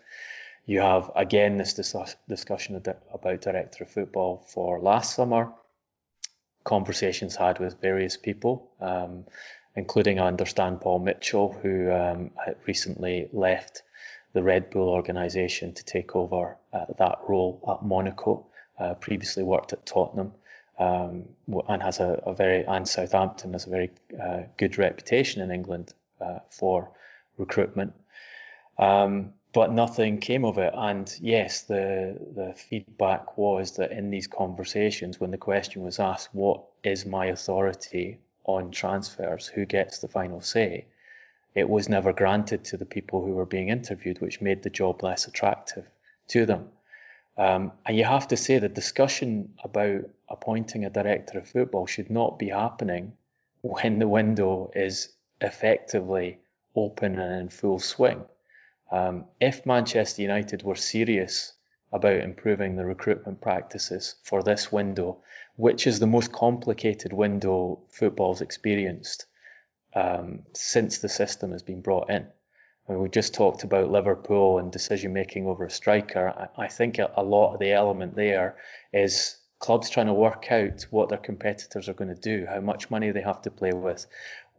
[0.66, 5.52] You have again this dis- discussion about director of football for last summer.
[6.62, 9.24] Conversations had with various people, um,
[9.74, 12.32] including I understand Paul Mitchell, who um,
[12.66, 13.82] recently left
[14.32, 18.46] the Red Bull organisation to take over uh, that role at Monaco.
[18.78, 20.32] Uh, previously worked at Tottenham
[20.78, 21.28] um,
[21.68, 23.90] and has a, a, very and Southampton has a very
[24.20, 26.90] uh, good reputation in England uh, for
[27.36, 27.92] recruitment.
[28.78, 30.72] Um, but nothing came of it.
[30.74, 36.30] And yes, the the feedback was that in these conversations, when the question was asked,
[36.32, 39.46] "What is my authority on transfers?
[39.46, 40.86] Who gets the final say?"
[41.54, 45.02] It was never granted to the people who were being interviewed, which made the job
[45.02, 45.86] less attractive
[46.28, 46.68] to them.
[47.36, 52.10] Um, and you have to say the discussion about appointing a director of football should
[52.10, 53.12] not be happening
[53.62, 55.08] when the window is
[55.40, 56.38] effectively
[56.76, 58.24] open and in full swing.
[58.92, 61.52] Um, if Manchester United were serious
[61.92, 65.18] about improving the recruitment practices for this window,
[65.56, 69.26] which is the most complicated window football's experienced,
[69.94, 72.26] um, since the system has been brought in.
[72.88, 76.50] I mean, we just talked about Liverpool and decision making over a striker.
[76.56, 78.56] I, I think a, a, lot of the element there
[78.92, 82.90] is clubs trying to work out what their competitors are going to do, how much
[82.90, 84.06] money they have to play with,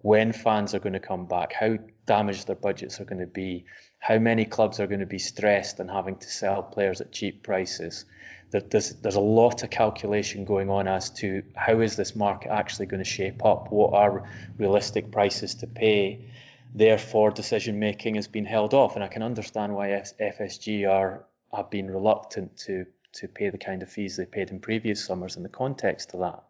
[0.02, 3.66] when fans are going to come back, how damaged their budgets are going to be,
[4.00, 7.44] how many clubs are going to be stressed and having to sell players at cheap
[7.44, 8.06] prices
[8.52, 12.86] there's there's a lot of calculation going on as to how is this market actually
[12.86, 13.72] going to shape up?
[13.72, 16.26] What are realistic prices to pay?
[16.74, 21.70] Therefore, decision making has been held off, and I can understand why FSG are have
[21.70, 25.44] been reluctant to to pay the kind of fees they paid in previous summers in
[25.44, 26.44] the context of that.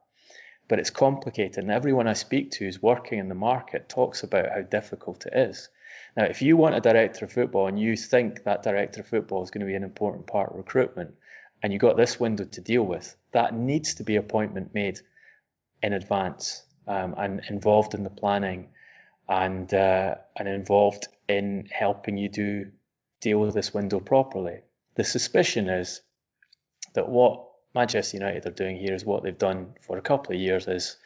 [0.68, 4.50] But it's complicated, and everyone I speak to who's working in the market talks about
[4.50, 5.70] how difficult it is.
[6.16, 9.44] Now, if you want a director of football and you think that director of football
[9.44, 11.16] is going to be an important part of recruitment,
[11.62, 15.00] and you've got this window to deal with, that needs to be appointment made
[15.82, 18.69] in advance um, and involved in the planning
[19.30, 22.71] and uh, and involved in helping you do
[23.21, 24.60] deal with this window properly.
[24.95, 26.02] The suspicion is
[26.93, 30.41] that what Manchester United are doing here is what they've done for a couple of
[30.41, 30.97] years is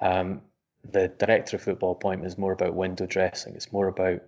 [0.00, 0.40] um,
[0.90, 3.54] the director of football appointment is more about window dressing.
[3.54, 4.22] It's more about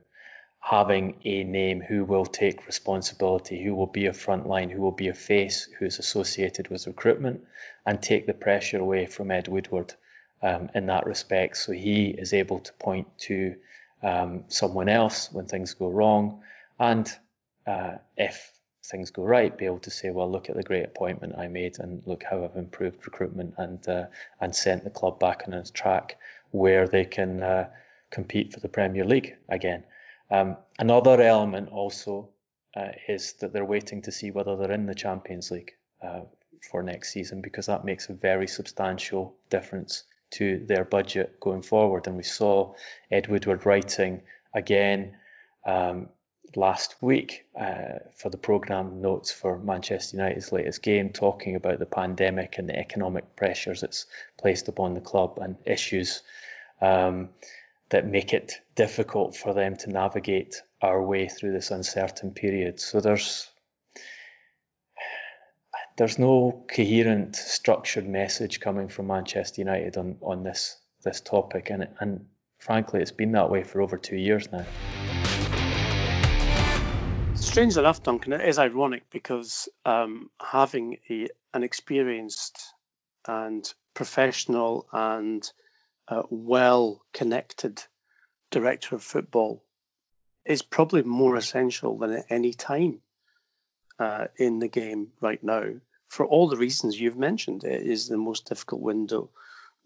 [0.61, 5.09] having a name who will take responsibility, who will be a frontline, who will be
[5.09, 7.45] a face, who is associated with recruitment,
[7.87, 9.95] and take the pressure away from Ed Woodward
[10.43, 11.57] um, in that respect.
[11.57, 13.57] So he is able to point to
[14.03, 16.43] um, someone else when things go wrong,
[16.79, 17.11] and
[17.67, 18.53] uh, if
[18.85, 21.79] things go right, be able to say, well, look at the great appointment I made,
[21.79, 24.07] and look how I've improved recruitment and uh,
[24.41, 26.19] and sent the club back on its track
[26.51, 27.69] where they can uh,
[28.11, 29.85] compete for the Premier League again.
[30.31, 32.29] Um, another element also
[32.77, 36.21] uh, is that they're waiting to see whether they're in the Champions League uh,
[36.71, 42.07] for next season because that makes a very substantial difference to their budget going forward.
[42.07, 42.75] And we saw
[43.11, 44.23] Ed Woodward writing
[44.55, 45.17] again
[45.65, 46.09] um,
[46.55, 51.87] last week uh, for the programme notes for Manchester United's latest game, talking about the
[51.87, 54.07] pandemic and the economic pressures it's
[54.39, 56.23] placed upon the club and issues
[56.81, 57.31] um,
[57.91, 62.81] that make it difficult for them to navigate our way through this uncertain period.
[62.81, 63.49] So there's
[65.97, 71.89] there's no coherent, structured message coming from Manchester United on, on this this topic, and
[72.01, 72.27] and
[72.59, 74.65] frankly, it's been that way for over two years now.
[77.35, 82.75] Strange enough, Duncan, it is ironic because um, having a, an experienced
[83.27, 85.51] and professional and
[86.11, 87.83] uh, well connected
[88.51, 89.63] director of football
[90.45, 93.01] is probably more essential than at any time
[93.99, 95.65] uh, in the game right now
[96.09, 97.65] for all the reasons you've mentioned.
[97.65, 99.31] It is the most difficult window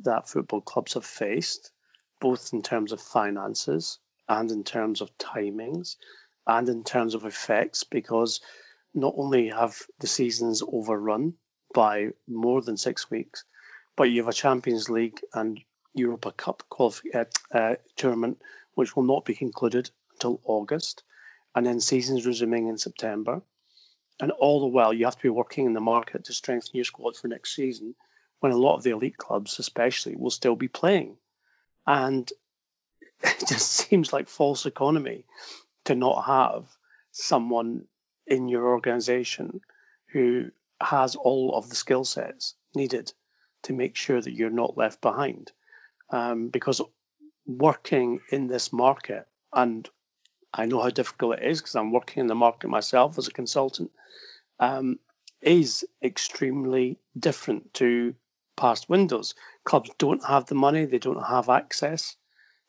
[0.01, 1.73] that football clubs have faced,
[2.21, 3.99] both in terms of finances
[4.29, 5.97] and in terms of timings
[6.47, 8.41] and in terms of effects, because
[8.95, 11.35] not only have the seasons overrun
[11.75, 13.45] by more than six weeks,
[13.97, 15.61] but you have a Champions League and
[15.95, 17.25] Europa Cup qualif- uh,
[17.57, 18.41] uh, tournament,
[18.75, 21.03] which will not be concluded until August,
[21.55, 23.43] and then seasons resuming in September.
[24.21, 26.85] and all the while you have to be working in the market to strengthen your
[26.85, 27.95] squad for next season,
[28.41, 31.17] when a lot of the elite clubs, especially, will still be playing,
[31.87, 32.31] and
[33.23, 35.25] it just seems like false economy
[35.85, 36.65] to not have
[37.11, 37.85] someone
[38.27, 39.61] in your organization
[40.13, 43.13] who has all of the skill sets needed
[43.63, 45.53] to make sure that you're not left behind.
[46.13, 46.81] Um, because
[47.47, 49.89] working in this market, and
[50.53, 53.33] I know how difficult it is because I'm working in the market myself as a
[53.33, 53.91] consultant,
[54.61, 54.99] um,
[55.41, 58.15] is extremely different to
[58.57, 59.35] past windows.
[59.65, 62.17] Clubs don't have the money, they don't have access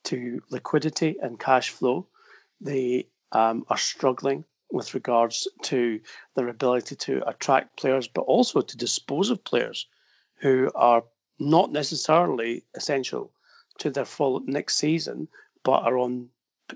[0.05, 2.07] to liquidity and cash flow.
[2.61, 5.99] They um, are struggling with regards to
[6.35, 9.87] their ability to attract players, but also to dispose of players
[10.41, 11.03] who are
[11.49, 13.31] not necessarily essential
[13.79, 15.27] to their full next season,
[15.63, 16.29] but are on,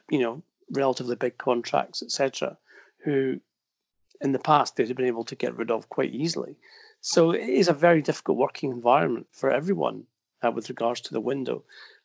[0.10, 2.58] you know, relatively big contracts, etc.,
[3.04, 3.40] who
[4.22, 6.56] in the past they'd have been able to get rid of quite easily.
[7.02, 10.06] So it is a very difficult working environment for everyone
[10.42, 11.64] uh, with regards to the window.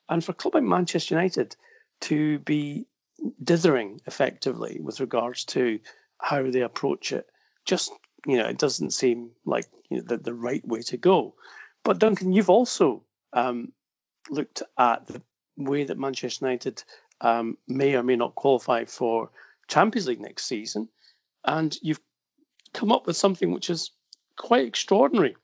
[0.09, 1.57] And for a club like Manchester United
[2.03, 2.87] to be
[3.43, 5.81] dithering effectively with regards to
[6.19, 7.29] how they approach it,
[7.65, 7.93] just
[8.27, 11.35] you know, it doesn't seem like you know, the, the right way to go.
[11.85, 13.03] But Duncan, you've also
[13.33, 13.73] um,
[14.31, 15.23] looked at the
[15.57, 16.83] way that Manchester United
[17.21, 19.31] um, may or may not qualify for
[19.69, 20.89] Champions League next season,
[21.45, 22.01] and you've
[22.73, 23.91] come up with something which is
[24.37, 25.37] quite extraordinary.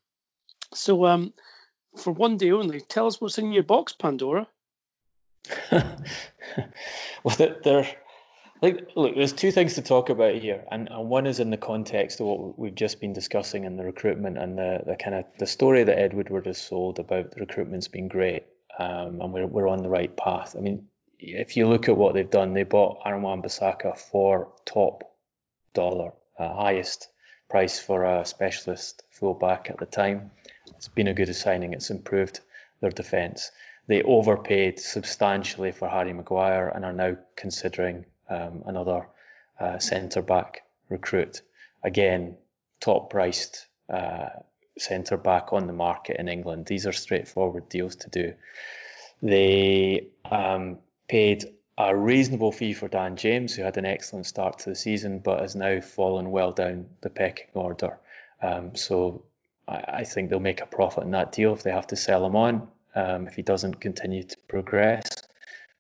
[0.75, 1.33] So, um,
[1.97, 4.47] for one day only, tell us what's in your box, Pandora.
[5.73, 7.87] well, there,
[8.63, 11.57] like, look, there's two things to talk about here, and, and one is in the
[11.57, 15.25] context of what we've just been discussing in the recruitment and the, the kind of
[15.39, 18.45] the story that Ed Woodward has sold about the recruitment's been great,
[18.79, 20.57] um, and we're we're on the right path.
[20.57, 20.89] I mean,
[21.19, 25.05] if you look at what they've done, they bought Aaron Wan-Bissaka for top
[25.75, 27.09] dollar, uh, highest
[27.49, 30.31] price for a specialist fullback at the time.
[30.77, 31.73] It's been a good signing.
[31.73, 32.41] It's improved
[32.81, 33.51] their defence.
[33.87, 39.09] They overpaid substantially for Harry Maguire and are now considering um, another
[39.61, 41.43] uh, centre back recruit.
[41.83, 42.37] Again,
[42.81, 44.29] top priced uh,
[44.79, 46.67] centre back on the market in England.
[46.67, 48.35] These are straightforward deals to do.
[49.23, 51.45] They um, paid
[51.77, 55.41] a reasonable fee for Dan James, who had an excellent start to the season, but
[55.41, 57.99] has now fallen well down the pecking order.
[58.43, 59.25] Um, so
[59.67, 62.25] I, I, think they'll make a profit in that deal if they have to sell
[62.25, 65.09] him on, um, if he doesn't continue to progress.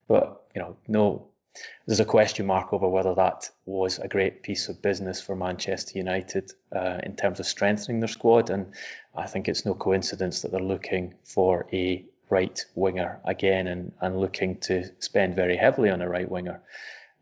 [0.09, 1.28] But you know, no,
[1.87, 5.99] there's a question mark over whether that was a great piece of business for Manchester
[5.99, 8.51] United uh, in terms of strengthening their squad.
[8.51, 8.75] And
[9.17, 14.21] I think it's no coincidence that they're looking for a right winger again and, and
[14.21, 16.61] looking to spend very heavily on a right winger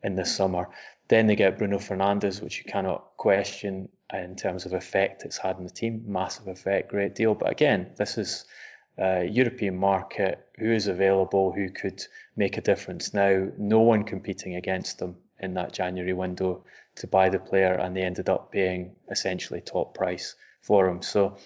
[0.03, 0.69] in this summer.
[1.09, 5.57] Then they get Bruno Fernandes, which you cannot question in terms of effect it's had
[5.57, 6.05] on the team.
[6.07, 7.35] Massive effect, great deal.
[7.35, 8.45] But again, this is
[8.99, 12.03] a European market, who is available, who could
[12.37, 13.13] make a difference.
[13.13, 16.65] Now, no one competing against them in that January window
[16.97, 21.03] to buy the player, and they ended up paying essentially top price for him.
[21.03, 21.37] So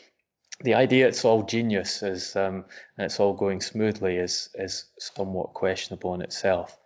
[0.62, 2.64] the idea it's all genius is um,
[2.96, 6.78] and it's all going smoothly is is somewhat questionable in itself.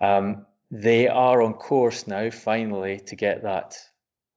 [0.00, 3.76] Um, they are on course now, finally, to get that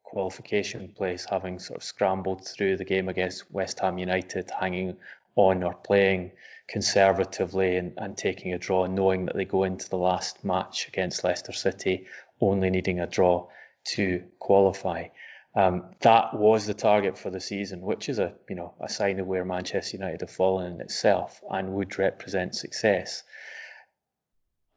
[0.04, 4.98] qualification place, having sort of scrambled through the game against West Ham United, hanging
[5.36, 6.32] on or playing
[6.68, 11.24] conservatively and, and taking a draw, knowing that they go into the last match against
[11.24, 12.08] Leicester City
[12.40, 13.48] only needing a draw
[13.86, 15.08] to qualify.
[15.56, 19.20] Um, that was the target for the season, which is a you know a sign
[19.20, 23.24] of where Manchester United have fallen in itself and would represent success.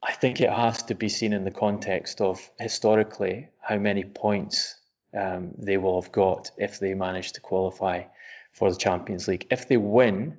[0.03, 4.77] I think it has to be seen in the context of historically how many points
[5.17, 8.03] um, they will have got if they manage to qualify
[8.53, 9.47] for the Champions League.
[9.51, 10.37] If they win,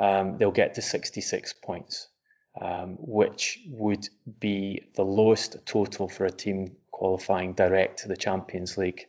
[0.00, 2.08] um, they'll get to 66 points,
[2.60, 8.76] um, which would be the lowest total for a team qualifying direct to the Champions
[8.76, 9.06] League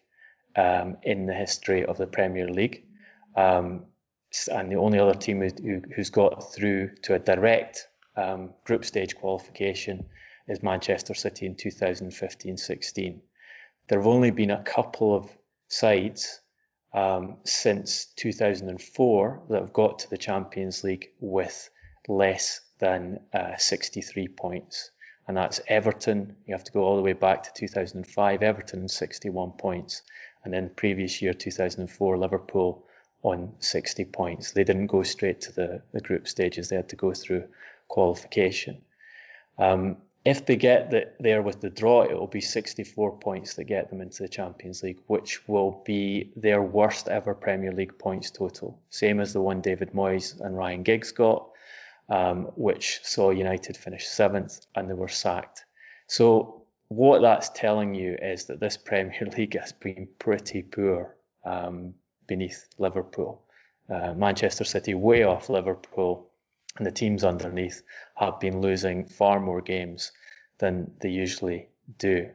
[0.55, 2.85] um, in the history of the Premier League.
[3.35, 3.85] Um,
[4.51, 9.15] and the only other team who, who's got through to a direct um, group stage
[9.15, 10.05] qualification
[10.47, 13.21] is Manchester City in 2015 16.
[13.87, 15.29] There have only been a couple of
[15.67, 16.41] sides
[16.93, 21.69] um, since 2004 that have got to the Champions League with
[22.07, 24.91] less than uh, 63 points.
[25.27, 26.35] And that's Everton.
[26.47, 28.41] You have to go all the way back to 2005.
[28.41, 30.01] Everton, 61 points
[30.43, 32.85] and then previous year 2004 Liverpool
[33.21, 34.51] on 60 points.
[34.51, 37.47] They didn't go straight to the, the group stages; they had to go through
[37.87, 38.81] qualification.
[39.57, 43.63] Um, if they get the, there with the draw, it will be 64 points that
[43.65, 48.29] get them into the Champions League, which will be their worst ever Premier League points
[48.29, 51.49] total, same as the one David Moyes and Ryan Giggs got,
[52.09, 55.65] um, which saw United finish seventh and they were sacked.
[56.07, 61.15] So what that's telling you is that this Premier League has been pretty poor
[61.45, 61.93] um,
[62.27, 63.41] beneath Liverpool.
[63.89, 66.28] Uh, Manchester City way off Liverpool,
[66.79, 67.83] and the teams underneath
[68.15, 70.11] have been losing far more games
[70.57, 71.67] than they usually
[71.97, 72.29] do.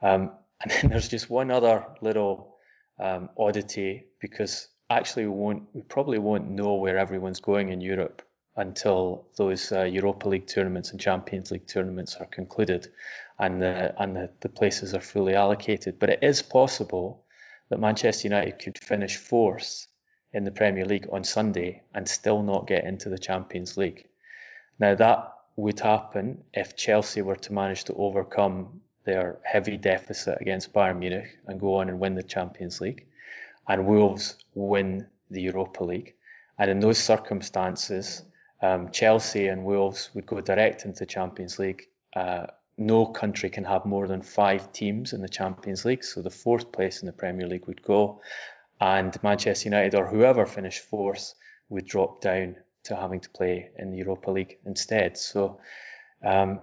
[0.00, 0.30] Um,
[0.62, 2.56] and then there's just one other little
[2.98, 8.22] um, oddity because actually we won't, we probably won't know where everyone's going in Europe
[8.56, 12.88] until those uh, Europa League tournaments and Champions League tournaments are concluded
[13.38, 15.98] and the and the, the places are fully allocated.
[15.98, 17.24] But it is possible
[17.70, 19.86] that Manchester United could finish fourth
[20.32, 24.06] in the Premier League on Sunday and still not get into the Champions League.
[24.78, 30.72] Now, that would happen if Chelsea were to manage to overcome their heavy deficit against
[30.72, 33.06] Bayern Munich and go on and win the Champions League,
[33.66, 36.14] and Wolves win the Europa League.
[36.58, 38.22] And in those circumstances,
[38.62, 41.88] um, Chelsea and Wolves would go direct into the Champions League.
[42.14, 46.30] Uh, no country can have more than five teams in the Champions League, so the
[46.30, 48.20] fourth place in the Premier League would go,
[48.80, 51.34] and Manchester United or whoever finished fourth
[51.68, 55.18] would drop down to having to play in the Europa League instead.
[55.18, 55.60] So
[56.24, 56.60] um,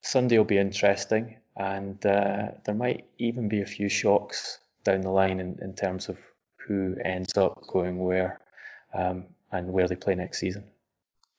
[0.00, 5.10] Sunday will be interesting, and uh, there might even be a few shocks down the
[5.10, 6.18] line in, in terms of
[6.66, 8.40] who ends up going where
[8.94, 10.64] um, and where they play next season.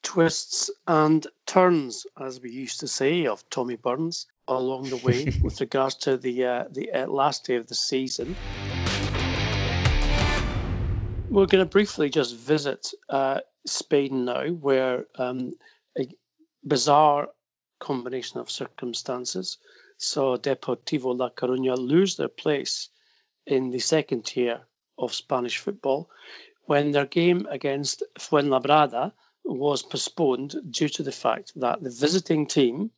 [0.04, 5.60] Twists and turns, as we used to say, of Tommy Burns along the way with
[5.62, 8.36] regards to the uh, the uh, last day of the season.
[11.34, 15.54] We're going to briefly just visit uh, Spain now, where um,
[15.98, 16.08] a
[16.64, 17.30] bizarre
[17.80, 19.58] combination of circumstances.
[19.98, 22.90] Saw Deportivo La Coruña lose their place
[23.48, 24.62] in the second tier
[24.96, 26.08] of Spanish football
[26.66, 29.12] when their game against Fuenlabrada
[29.44, 32.92] was postponed due to the fact that the visiting team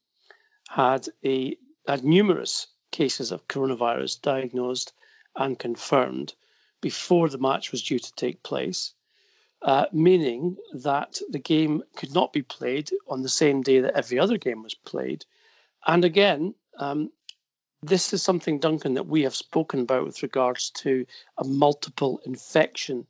[0.68, 1.58] had a
[1.88, 4.92] had numerous cases of coronavirus diagnosed
[5.38, 6.34] and confirmed
[6.86, 8.94] before the match was due to take place,
[9.64, 14.20] uh, meaning that the game could not be played on the same day that every
[14.20, 15.26] other game was played.
[15.88, 17.12] And again, um,
[17.82, 21.08] this is something, Duncan, that we have spoken about with regards to
[21.40, 23.08] a multiple infection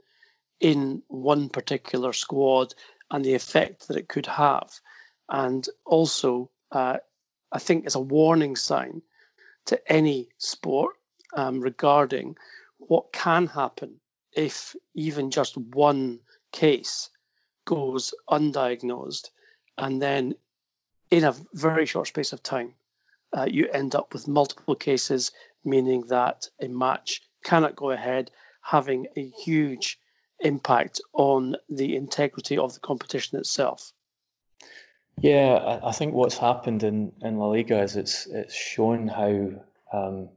[0.62, 2.74] in one particular squad
[3.12, 4.72] and the effect that it could have.
[5.28, 7.00] And also, uh,
[7.52, 9.02] I think it's a warning sign
[9.66, 10.96] to any sport
[11.34, 12.38] um, regarding
[12.78, 14.00] what can happen
[14.36, 16.20] if even just one
[16.52, 17.10] case
[17.66, 19.30] goes undiagnosed
[19.78, 20.36] and then
[21.12, 22.74] in a very short space of time
[23.36, 25.32] uh, you end up with multiple cases
[25.64, 30.00] meaning that a match cannot go ahead having a huge
[30.40, 33.94] impact on the integrity of the competition itself.
[35.22, 39.52] Yeah i think what's happened in, in la liga is it's it's shown how
[39.94, 40.30] um,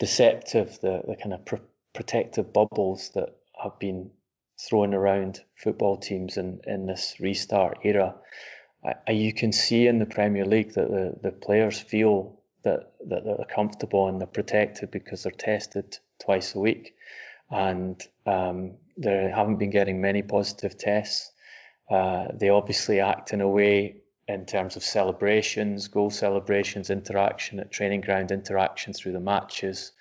[0.00, 1.56] deceptive the, the kind of pr-
[1.94, 4.10] protective bubbles that have been
[4.58, 8.16] thrown around football teams in, in this restart era.
[9.06, 13.24] I, you can see in the Premier League that the, the players feel that, that
[13.24, 16.94] they're comfortable and they're protected because they're tested twice a week.
[17.50, 21.30] And um, they haven't been getting many positive tests.
[21.90, 23.96] Uh, they obviously act in a way
[24.34, 29.92] in terms of celebrations, goal celebrations, interaction at training ground, interaction through the matches,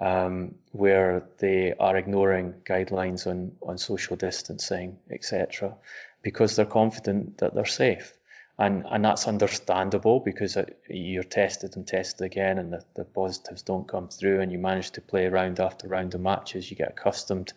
[0.00, 5.74] um, where they are ignoring guidelines on, on social distancing, etc.,
[6.22, 8.14] because they're confident that they're safe.
[8.56, 10.56] And, and that's understandable because
[10.88, 14.92] you're tested and tested again, and the, the positives don't come through, and you manage
[14.92, 16.70] to play round after round of matches.
[16.70, 17.52] You get accustomed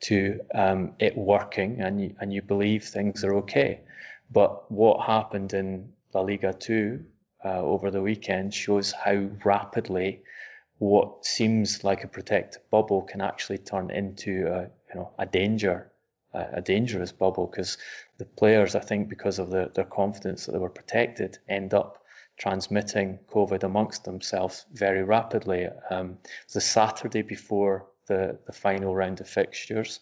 [0.00, 3.80] to um, it working, and you, and you believe things are okay.
[4.30, 7.04] But what happened in La Liga 2
[7.44, 10.22] uh, over the weekend shows how rapidly
[10.78, 15.90] what seems like a protected bubble can actually turn into a, you know, a danger,
[16.32, 17.76] a, a dangerous bubble because
[18.18, 22.02] the players, I think, because of the, their confidence that they were protected, end up
[22.38, 25.68] transmitting COVID amongst themselves very rapidly.
[25.90, 26.18] Um,
[26.52, 30.00] the Saturday before the, the final round of fixtures,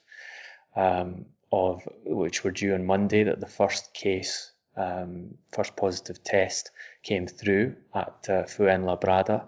[0.77, 6.71] um, of which were due on Monday, that the first case, um, first positive test
[7.03, 9.45] came through at uh, Fuenlabrada.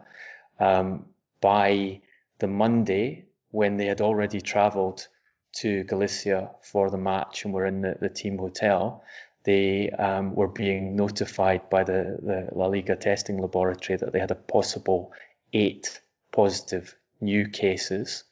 [0.58, 1.06] Um,
[1.40, 2.00] by
[2.38, 5.06] the Monday, when they had already travelled
[5.52, 9.04] to Galicia for the match and were in the, the team hotel,
[9.44, 14.30] they um, were being notified by the, the La Liga testing laboratory that they had
[14.30, 15.12] a possible
[15.52, 18.24] eight positive new cases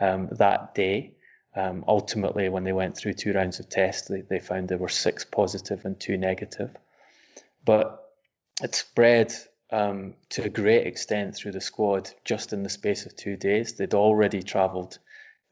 [0.00, 1.15] um, that day.
[1.56, 4.90] Um, ultimately, when they went through two rounds of tests, they, they found there were
[4.90, 6.70] six positive and two negative.
[7.64, 8.04] But
[8.62, 9.32] it spread
[9.72, 13.72] um, to a great extent through the squad just in the space of two days.
[13.72, 14.98] They'd already travelled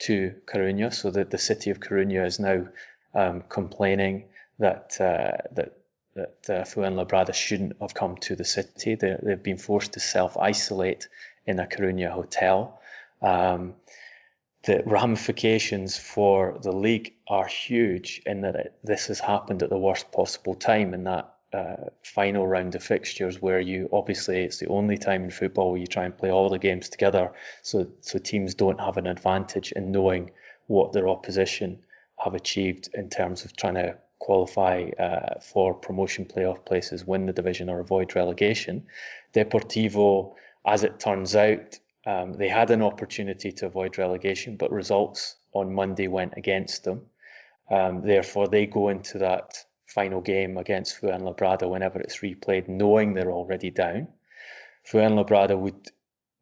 [0.00, 2.68] to Coruña, so that the city of Coruña is now
[3.14, 4.24] um, complaining
[4.58, 5.72] that uh, that
[6.14, 8.94] that uh, Fuenlabrada shouldn't have come to the city.
[8.94, 11.08] they have been forced to self-isolate
[11.44, 12.80] in a Coruña hotel.
[13.20, 13.74] Um,
[14.66, 19.78] the ramifications for the league are huge in that it, this has happened at the
[19.78, 24.66] worst possible time in that uh, final round of fixtures where you obviously it's the
[24.66, 27.30] only time in football where you try and play all the games together
[27.62, 30.30] so so teams don't have an advantage in knowing
[30.66, 31.78] what their opposition
[32.18, 37.32] have achieved in terms of trying to qualify uh, for promotion playoff places, win the
[37.32, 38.86] division or avoid relegation.
[39.34, 40.34] Deportivo,
[40.64, 45.74] as it turns out, um, they had an opportunity to avoid relegation, but results on
[45.74, 47.06] Monday went against them.
[47.70, 53.32] Um, therefore, they go into that final game against Fuenlabrada whenever it's replayed, knowing they're
[53.32, 54.08] already down.
[54.90, 55.90] Fuenlabrada would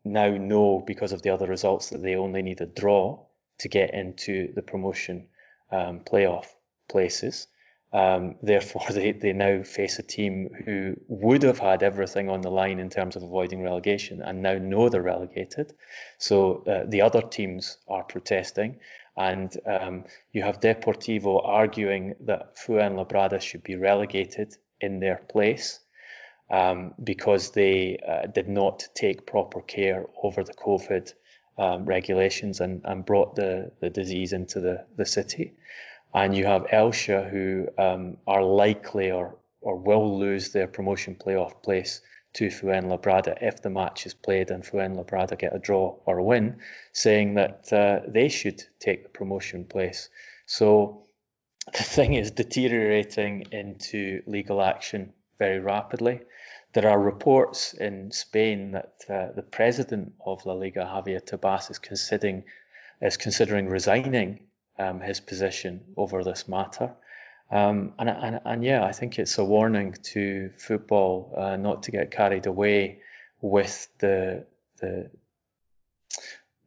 [0.04, 3.24] now know because of the other results that they only need a draw
[3.58, 5.28] to get into the promotion
[5.70, 6.46] um, playoff
[6.88, 7.46] places.
[7.92, 12.50] Um, therefore, they, they now face a team who would have had everything on the
[12.50, 15.72] line in terms of avoiding relegation and now know they're relegated.
[16.18, 18.78] So uh, the other teams are protesting.
[19.16, 25.80] And um, you have Deportivo arguing that Fuenlabrada should be relegated in their place
[26.50, 31.12] um, because they uh, did not take proper care over the COVID
[31.58, 35.52] um, regulations and, and brought the, the disease into the, the city.
[36.14, 41.62] And you have Elche who um, are likely or, or will lose their promotion playoff
[41.62, 42.02] place
[42.34, 46.60] to Fuenlabrada if the match is played and Fuenlabrada get a draw or a win,
[46.92, 50.08] saying that uh, they should take the promotion place.
[50.46, 51.04] So
[51.72, 56.20] the thing is deteriorating into legal action very rapidly.
[56.72, 61.78] There are reports in Spain that uh, the president of La Liga, Javier Tebas, is
[61.78, 62.44] considering
[63.02, 64.46] is considering resigning
[64.82, 66.92] um, his position over this matter.
[67.50, 71.90] Um, and, and, and yeah, I think it's a warning to football uh, not to
[71.90, 73.00] get carried away
[73.40, 74.46] with the,
[74.80, 75.10] the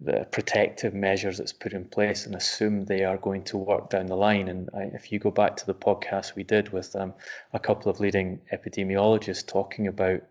[0.02, 4.08] the protective measures that's put in place and assume they are going to work down
[4.08, 4.50] the line.
[4.50, 7.14] And I, if you go back to the podcast we did with um,
[7.54, 10.22] a couple of leading epidemiologists talking about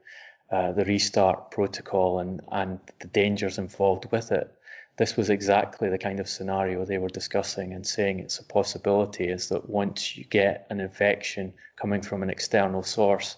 [0.52, 4.52] uh, the restart protocol and, and the dangers involved with it,
[4.96, 9.24] this was exactly the kind of scenario they were discussing and saying it's a possibility
[9.28, 13.36] is that once you get an infection coming from an external source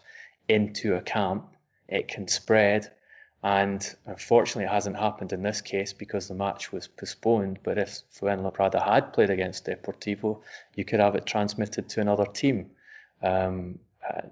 [0.49, 1.47] into a camp,
[1.89, 2.91] it can spread.
[3.43, 7.61] And unfortunately, it hasn't happened in this case because the match was postponed.
[7.63, 10.41] But if Fuenlabrada had played against Deportivo,
[10.75, 12.71] you could have it transmitted to another team
[13.23, 14.23] um, uh,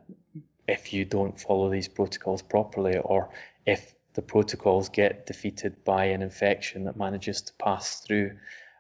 [0.66, 3.30] if you don't follow these protocols properly, or
[3.66, 8.36] if the protocols get defeated by an infection that manages to pass through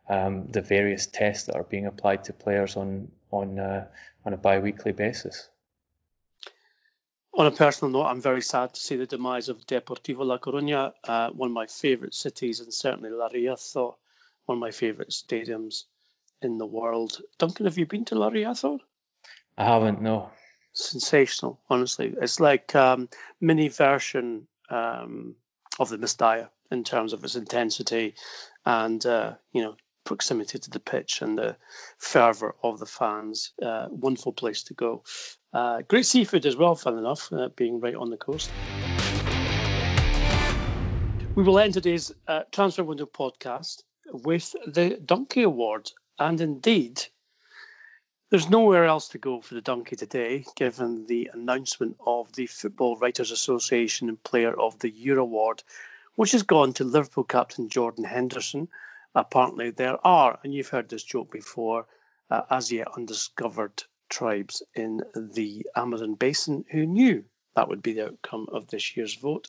[0.08, 3.86] um, the various tests that are being applied to players on on uh,
[4.24, 5.48] on a bi-weekly basis.
[7.36, 10.92] On a personal note, I'm very sad to see the demise of Deportivo La Coruña,
[11.02, 13.96] uh, one of my favourite cities, and certainly La Riazor,
[14.46, 15.84] one of my favourite stadiums
[16.42, 17.20] in the world.
[17.38, 18.78] Duncan, have you been to La Riazor?
[19.58, 20.30] I haven't, no.
[20.74, 22.14] Sensational, honestly.
[22.20, 23.08] It's like um,
[23.40, 25.36] mini version um,
[25.78, 28.14] of the Mestalla in terms of its intensity
[28.64, 31.56] and uh, you know proximity to the pitch and the
[31.98, 33.52] fervour of the fans.
[33.60, 35.02] Uh, wonderful place to go.
[35.52, 38.50] Uh, great seafood as well, fun enough, uh, being right on the coast.
[41.34, 45.90] We will end today's uh, Transfer Window podcast with the Donkey Award.
[46.18, 47.02] And indeed,
[48.34, 52.96] there's nowhere else to go for the donkey today, given the announcement of the Football
[52.96, 55.62] Writers Association and Player of the Year award,
[56.16, 58.66] which has gone to Liverpool captain Jordan Henderson.
[59.14, 61.86] Apparently, there are, and you've heard this joke before,
[62.28, 67.24] uh, as yet undiscovered tribes in the Amazon basin who knew
[67.54, 69.46] that would be the outcome of this year's vote.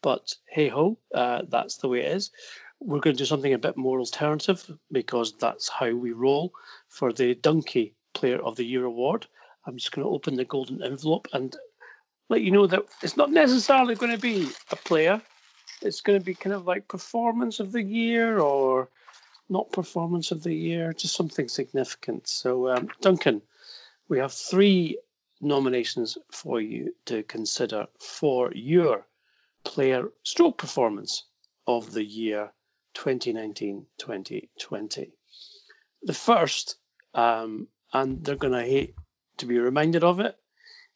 [0.00, 2.30] But hey ho, uh, that's the way it is.
[2.78, 6.52] We're going to do something a bit more alternative because that's how we roll
[6.86, 9.26] for the donkey Player of the Year award.
[9.64, 11.56] I'm just going to open the golden envelope and
[12.28, 15.22] let you know that it's not necessarily going to be a player.
[15.82, 18.88] It's going to be kind of like performance of the year or
[19.48, 22.26] not performance of the year, just something significant.
[22.26, 23.40] So, um, Duncan,
[24.08, 24.98] we have three
[25.40, 29.06] nominations for you to consider for your
[29.62, 31.22] player stroke performance
[31.68, 32.50] of the year
[32.94, 35.12] 2019 2020.
[36.02, 36.78] The first,
[37.14, 38.94] um, and they're going to hate
[39.38, 40.36] to be reminded of it,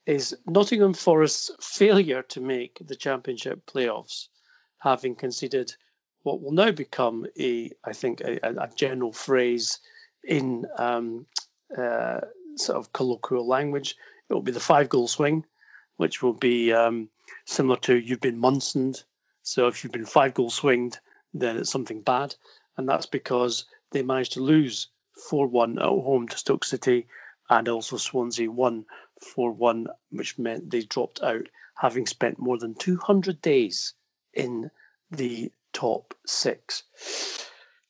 [0.06, 4.28] is Nottingham Forest's failure to make the Championship playoffs,
[4.78, 5.74] having conceded
[6.22, 9.78] what will now become a, I think, a, a general phrase
[10.24, 11.26] in um,
[11.76, 12.20] uh,
[12.56, 13.96] sort of colloquial language.
[14.28, 15.44] It will be the five goal swing,
[15.96, 17.08] which will be um,
[17.46, 19.02] similar to you've been Munsoned.
[19.42, 20.98] So if you've been five goal swinged,
[21.34, 22.34] then it's something bad.
[22.76, 24.88] And that's because they managed to lose
[25.28, 27.06] 4 1 at home to Stoke City
[27.48, 28.86] and also Swansea won
[29.20, 33.94] 4 1, which meant they dropped out, having spent more than 200 days
[34.32, 34.70] in
[35.10, 36.82] the top six.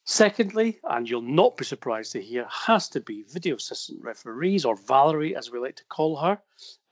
[0.05, 4.75] Secondly, and you'll not be surprised to hear, has to be video assistant referees, or
[4.77, 6.39] Valerie as we like to call her,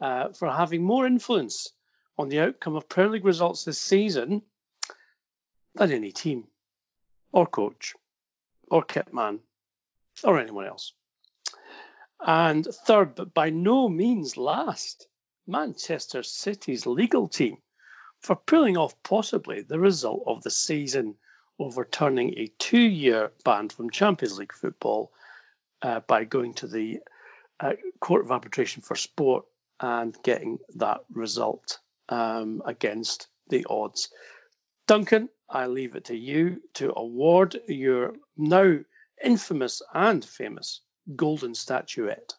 [0.01, 1.73] uh, for having more influence
[2.17, 4.43] on the outcome of Premier League results this season
[5.75, 6.47] than any team,
[7.33, 7.95] or coach,
[8.71, 9.41] or kit man,
[10.25, 10.93] or anyone else.
[12.21, 15.07] And third, but by no means last,
[15.47, 17.59] Manchester City's legal team
[18.21, 21.17] for pulling off possibly the result of the season,
[21.59, 25.13] overturning a two year ban from Champions League football
[25.83, 27.01] uh, by going to the
[27.59, 29.47] uh, Court of Arbitration for Sport
[29.81, 31.79] and getting that result
[32.11, 34.11] um, against the odds.
[34.87, 38.81] Duncan, I leave it to you to award your now
[39.23, 40.81] infamous and famous
[41.17, 42.35] golden statuette.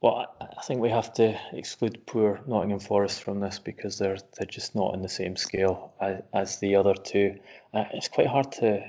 [0.00, 4.46] Well, I think we have to exclude poor Nottingham Forest from this because they're they're
[4.46, 7.38] just not in the same scale as, as the other two.
[7.72, 8.82] Uh, it's quite hard to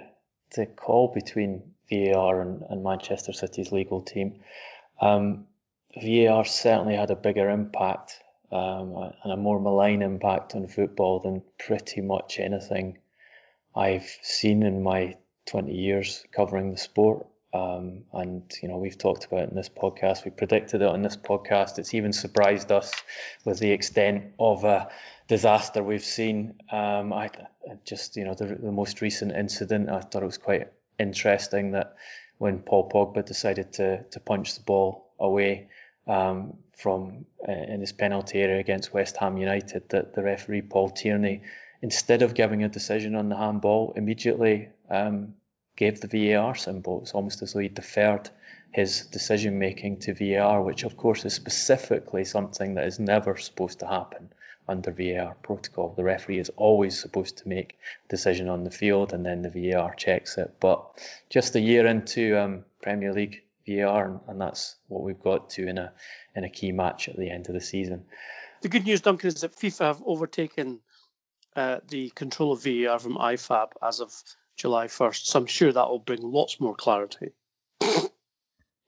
[0.53, 4.41] to call between VAR and, and Manchester City's legal team.
[4.99, 5.45] Um,
[6.01, 8.19] VAR certainly had a bigger impact
[8.51, 12.97] um, and a more malign impact on football than pretty much anything
[13.75, 15.15] I've seen in my
[15.45, 17.27] 20 years covering the sport.
[17.53, 20.25] Um, and you know we've talked about it in this podcast.
[20.25, 21.77] We predicted it on this podcast.
[21.77, 22.91] It's even surprised us
[23.45, 24.89] with the extent of a
[25.27, 26.55] disaster we've seen.
[26.71, 29.89] Um, I, I, just you know the, the most recent incident.
[29.89, 31.95] I thought it was quite interesting that
[32.39, 35.67] when Paul Pogba decided to to punch the ball away
[36.07, 40.89] um, from uh, in his penalty area against West Ham United, that the referee Paul
[40.89, 41.43] Tierney,
[41.83, 44.69] instead of giving a decision on the handball immediately.
[44.93, 45.35] Um,
[45.75, 47.01] gave the VAR symbol.
[47.01, 48.29] It's almost as though he deferred
[48.71, 53.79] his decision making to VAR, which of course is specifically something that is never supposed
[53.79, 54.31] to happen
[54.67, 55.93] under VAR protocol.
[55.95, 59.49] The referee is always supposed to make a decision on the field and then the
[59.71, 60.55] VAR checks it.
[60.59, 60.85] But
[61.29, 65.67] just a year into um, Premier League VAR, and, and that's what we've got to
[65.67, 65.91] in a
[66.35, 68.05] in a key match at the end of the season.
[68.61, 70.79] The good news, Duncan, is that FIFA have overtaken
[71.55, 74.11] uh, the control of VAR from IFAB as of
[74.55, 75.25] July 1st.
[75.25, 77.31] So I'm sure that will bring lots more clarity.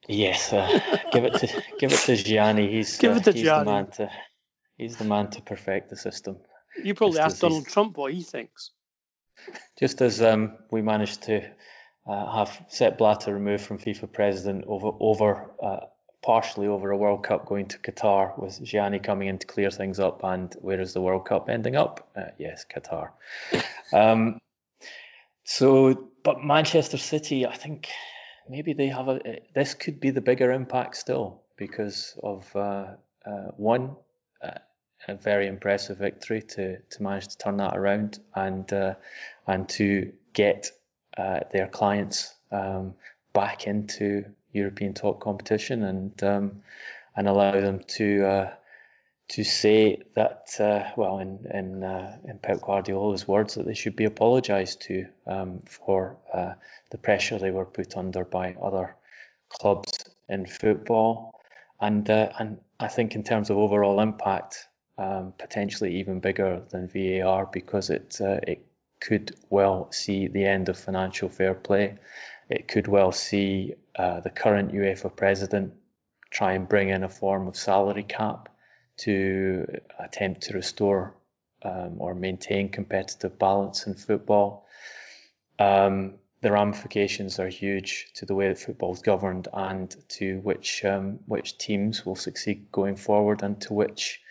[0.07, 0.67] Yes, uh,
[1.11, 2.71] give it to give it to Gianni.
[2.71, 3.65] He's give it to uh, he's Gianni.
[3.65, 4.11] the man to
[4.77, 6.37] he's the man to perfect the system.
[6.83, 8.71] You probably asked Donald Trump what he thinks.
[9.79, 11.41] Just as um, we managed to
[12.07, 15.85] uh, have Sepp Blatter removed from FIFA president over over uh,
[16.25, 19.99] partially over a World Cup going to Qatar, with Gianni coming in to clear things
[19.99, 20.23] up.
[20.23, 22.09] And where is the World Cup ending up?
[22.15, 23.09] Uh, yes, Qatar.
[23.93, 24.39] Um,
[25.45, 27.89] so, but Manchester City, I think
[28.49, 29.41] maybe they have a.
[29.53, 32.87] This could be the bigger impact still because of uh,
[33.25, 33.95] uh, one,
[34.43, 34.57] uh,
[35.07, 38.95] a very impressive victory to to manage to turn that around and uh,
[39.45, 40.71] and to get
[41.15, 42.95] uh, their clients um,
[43.31, 46.63] back into European top competition and um,
[47.15, 48.53] and allow them to uh,
[49.27, 53.95] to say that, uh, well, in in, uh, in Pep Guardiola's words, that they should
[53.95, 56.53] be apologised to um, for uh,
[56.91, 58.95] the pressure they were put under by other
[59.49, 61.39] clubs in football,
[61.79, 64.67] and uh, and I think in terms of overall impact,
[64.97, 68.65] um, potentially even bigger than VAR because it uh, it
[69.01, 71.95] could well see the end of financial fair play.
[72.49, 75.73] It could well see uh, the current UEFA president
[76.29, 78.49] try and bring in a form of salary cap
[78.97, 79.65] to
[79.99, 81.13] attempt to restore
[81.63, 84.67] um, or maintain competitive balance in football.
[85.59, 90.85] Um, the ramifications are huge to the way that football is governed and to which
[90.85, 94.21] um, which teams will succeed going forward and to which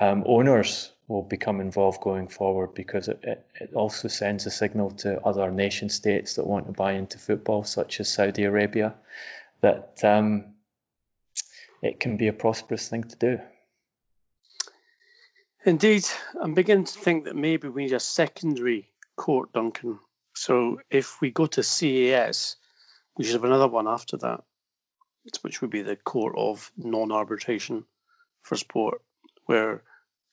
[0.00, 5.20] um, owners will become involved going forward because it, it, also sends a signal to
[5.24, 8.94] other nation states that want to buy into football, such as Saudi Arabia,
[9.60, 10.54] that um,
[11.82, 13.40] it can be a prosperous thing to do.
[15.64, 16.04] Indeed,
[16.40, 19.98] I'm beginning to think that maybe we need a secondary court, Duncan.
[20.34, 22.56] So if we go to CAS,
[23.16, 24.42] we should have another one after that,
[25.42, 27.84] which would be the court of non arbitration
[28.42, 29.00] for sport,
[29.46, 29.82] where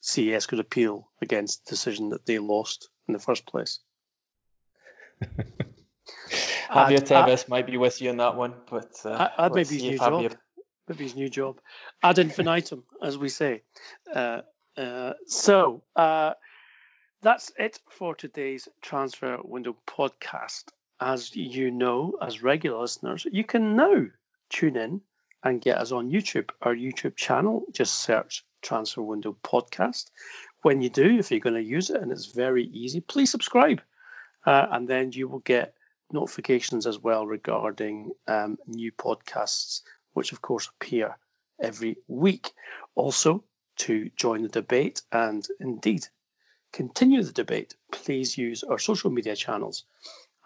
[0.02, 3.78] CAS could appeal against the decision that they lost in the first place.
[6.68, 10.30] Javier Tebas might be with you on that one, but uh, maybe his new Javier...
[10.30, 10.38] job.
[10.88, 11.60] Maybe his new job.
[12.02, 13.62] Ad infinitum, as we say.
[14.12, 14.40] Uh,
[14.76, 16.32] uh, so uh,
[17.22, 20.64] that's it for today's Transfer Window podcast.
[21.00, 24.06] As you know, as regular listeners, you can now
[24.48, 25.00] tune in
[25.42, 26.50] and get us on YouTube.
[26.60, 30.10] Our YouTube channel, just search Transfer Window Podcast.
[30.62, 33.82] When you do, if you're going to use it, and it's very easy, please subscribe.
[34.46, 35.74] Uh, and then you will get
[36.12, 41.16] notifications as well regarding um, new podcasts, which of course appear
[41.60, 42.50] every week.
[42.94, 43.44] Also,
[43.76, 46.06] to join the debate and indeed
[46.72, 49.84] continue the debate, please use our social media channels.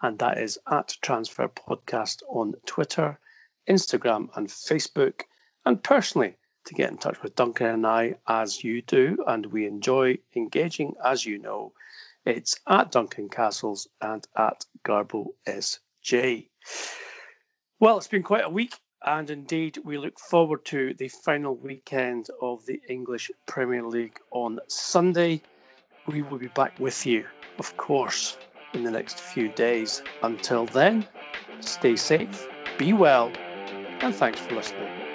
[0.01, 3.19] And that is at Transfer Podcast on Twitter,
[3.67, 5.21] Instagram, and Facebook.
[5.65, 9.65] And personally, to get in touch with Duncan and I as you do, and we
[9.65, 11.73] enjoy engaging as you know,
[12.25, 16.49] it's at Duncan Castles and at Garbo SJ.
[17.79, 18.75] Well, it's been quite a week,
[19.07, 24.59] and indeed, we look forward to the final weekend of the English Premier League on
[24.67, 25.41] Sunday.
[26.07, 27.25] We will be back with you,
[27.57, 28.37] of course,
[28.73, 30.03] in the next few days.
[30.21, 31.07] Until then,
[31.61, 33.31] stay safe, be well,
[34.01, 35.06] and thanks for listening.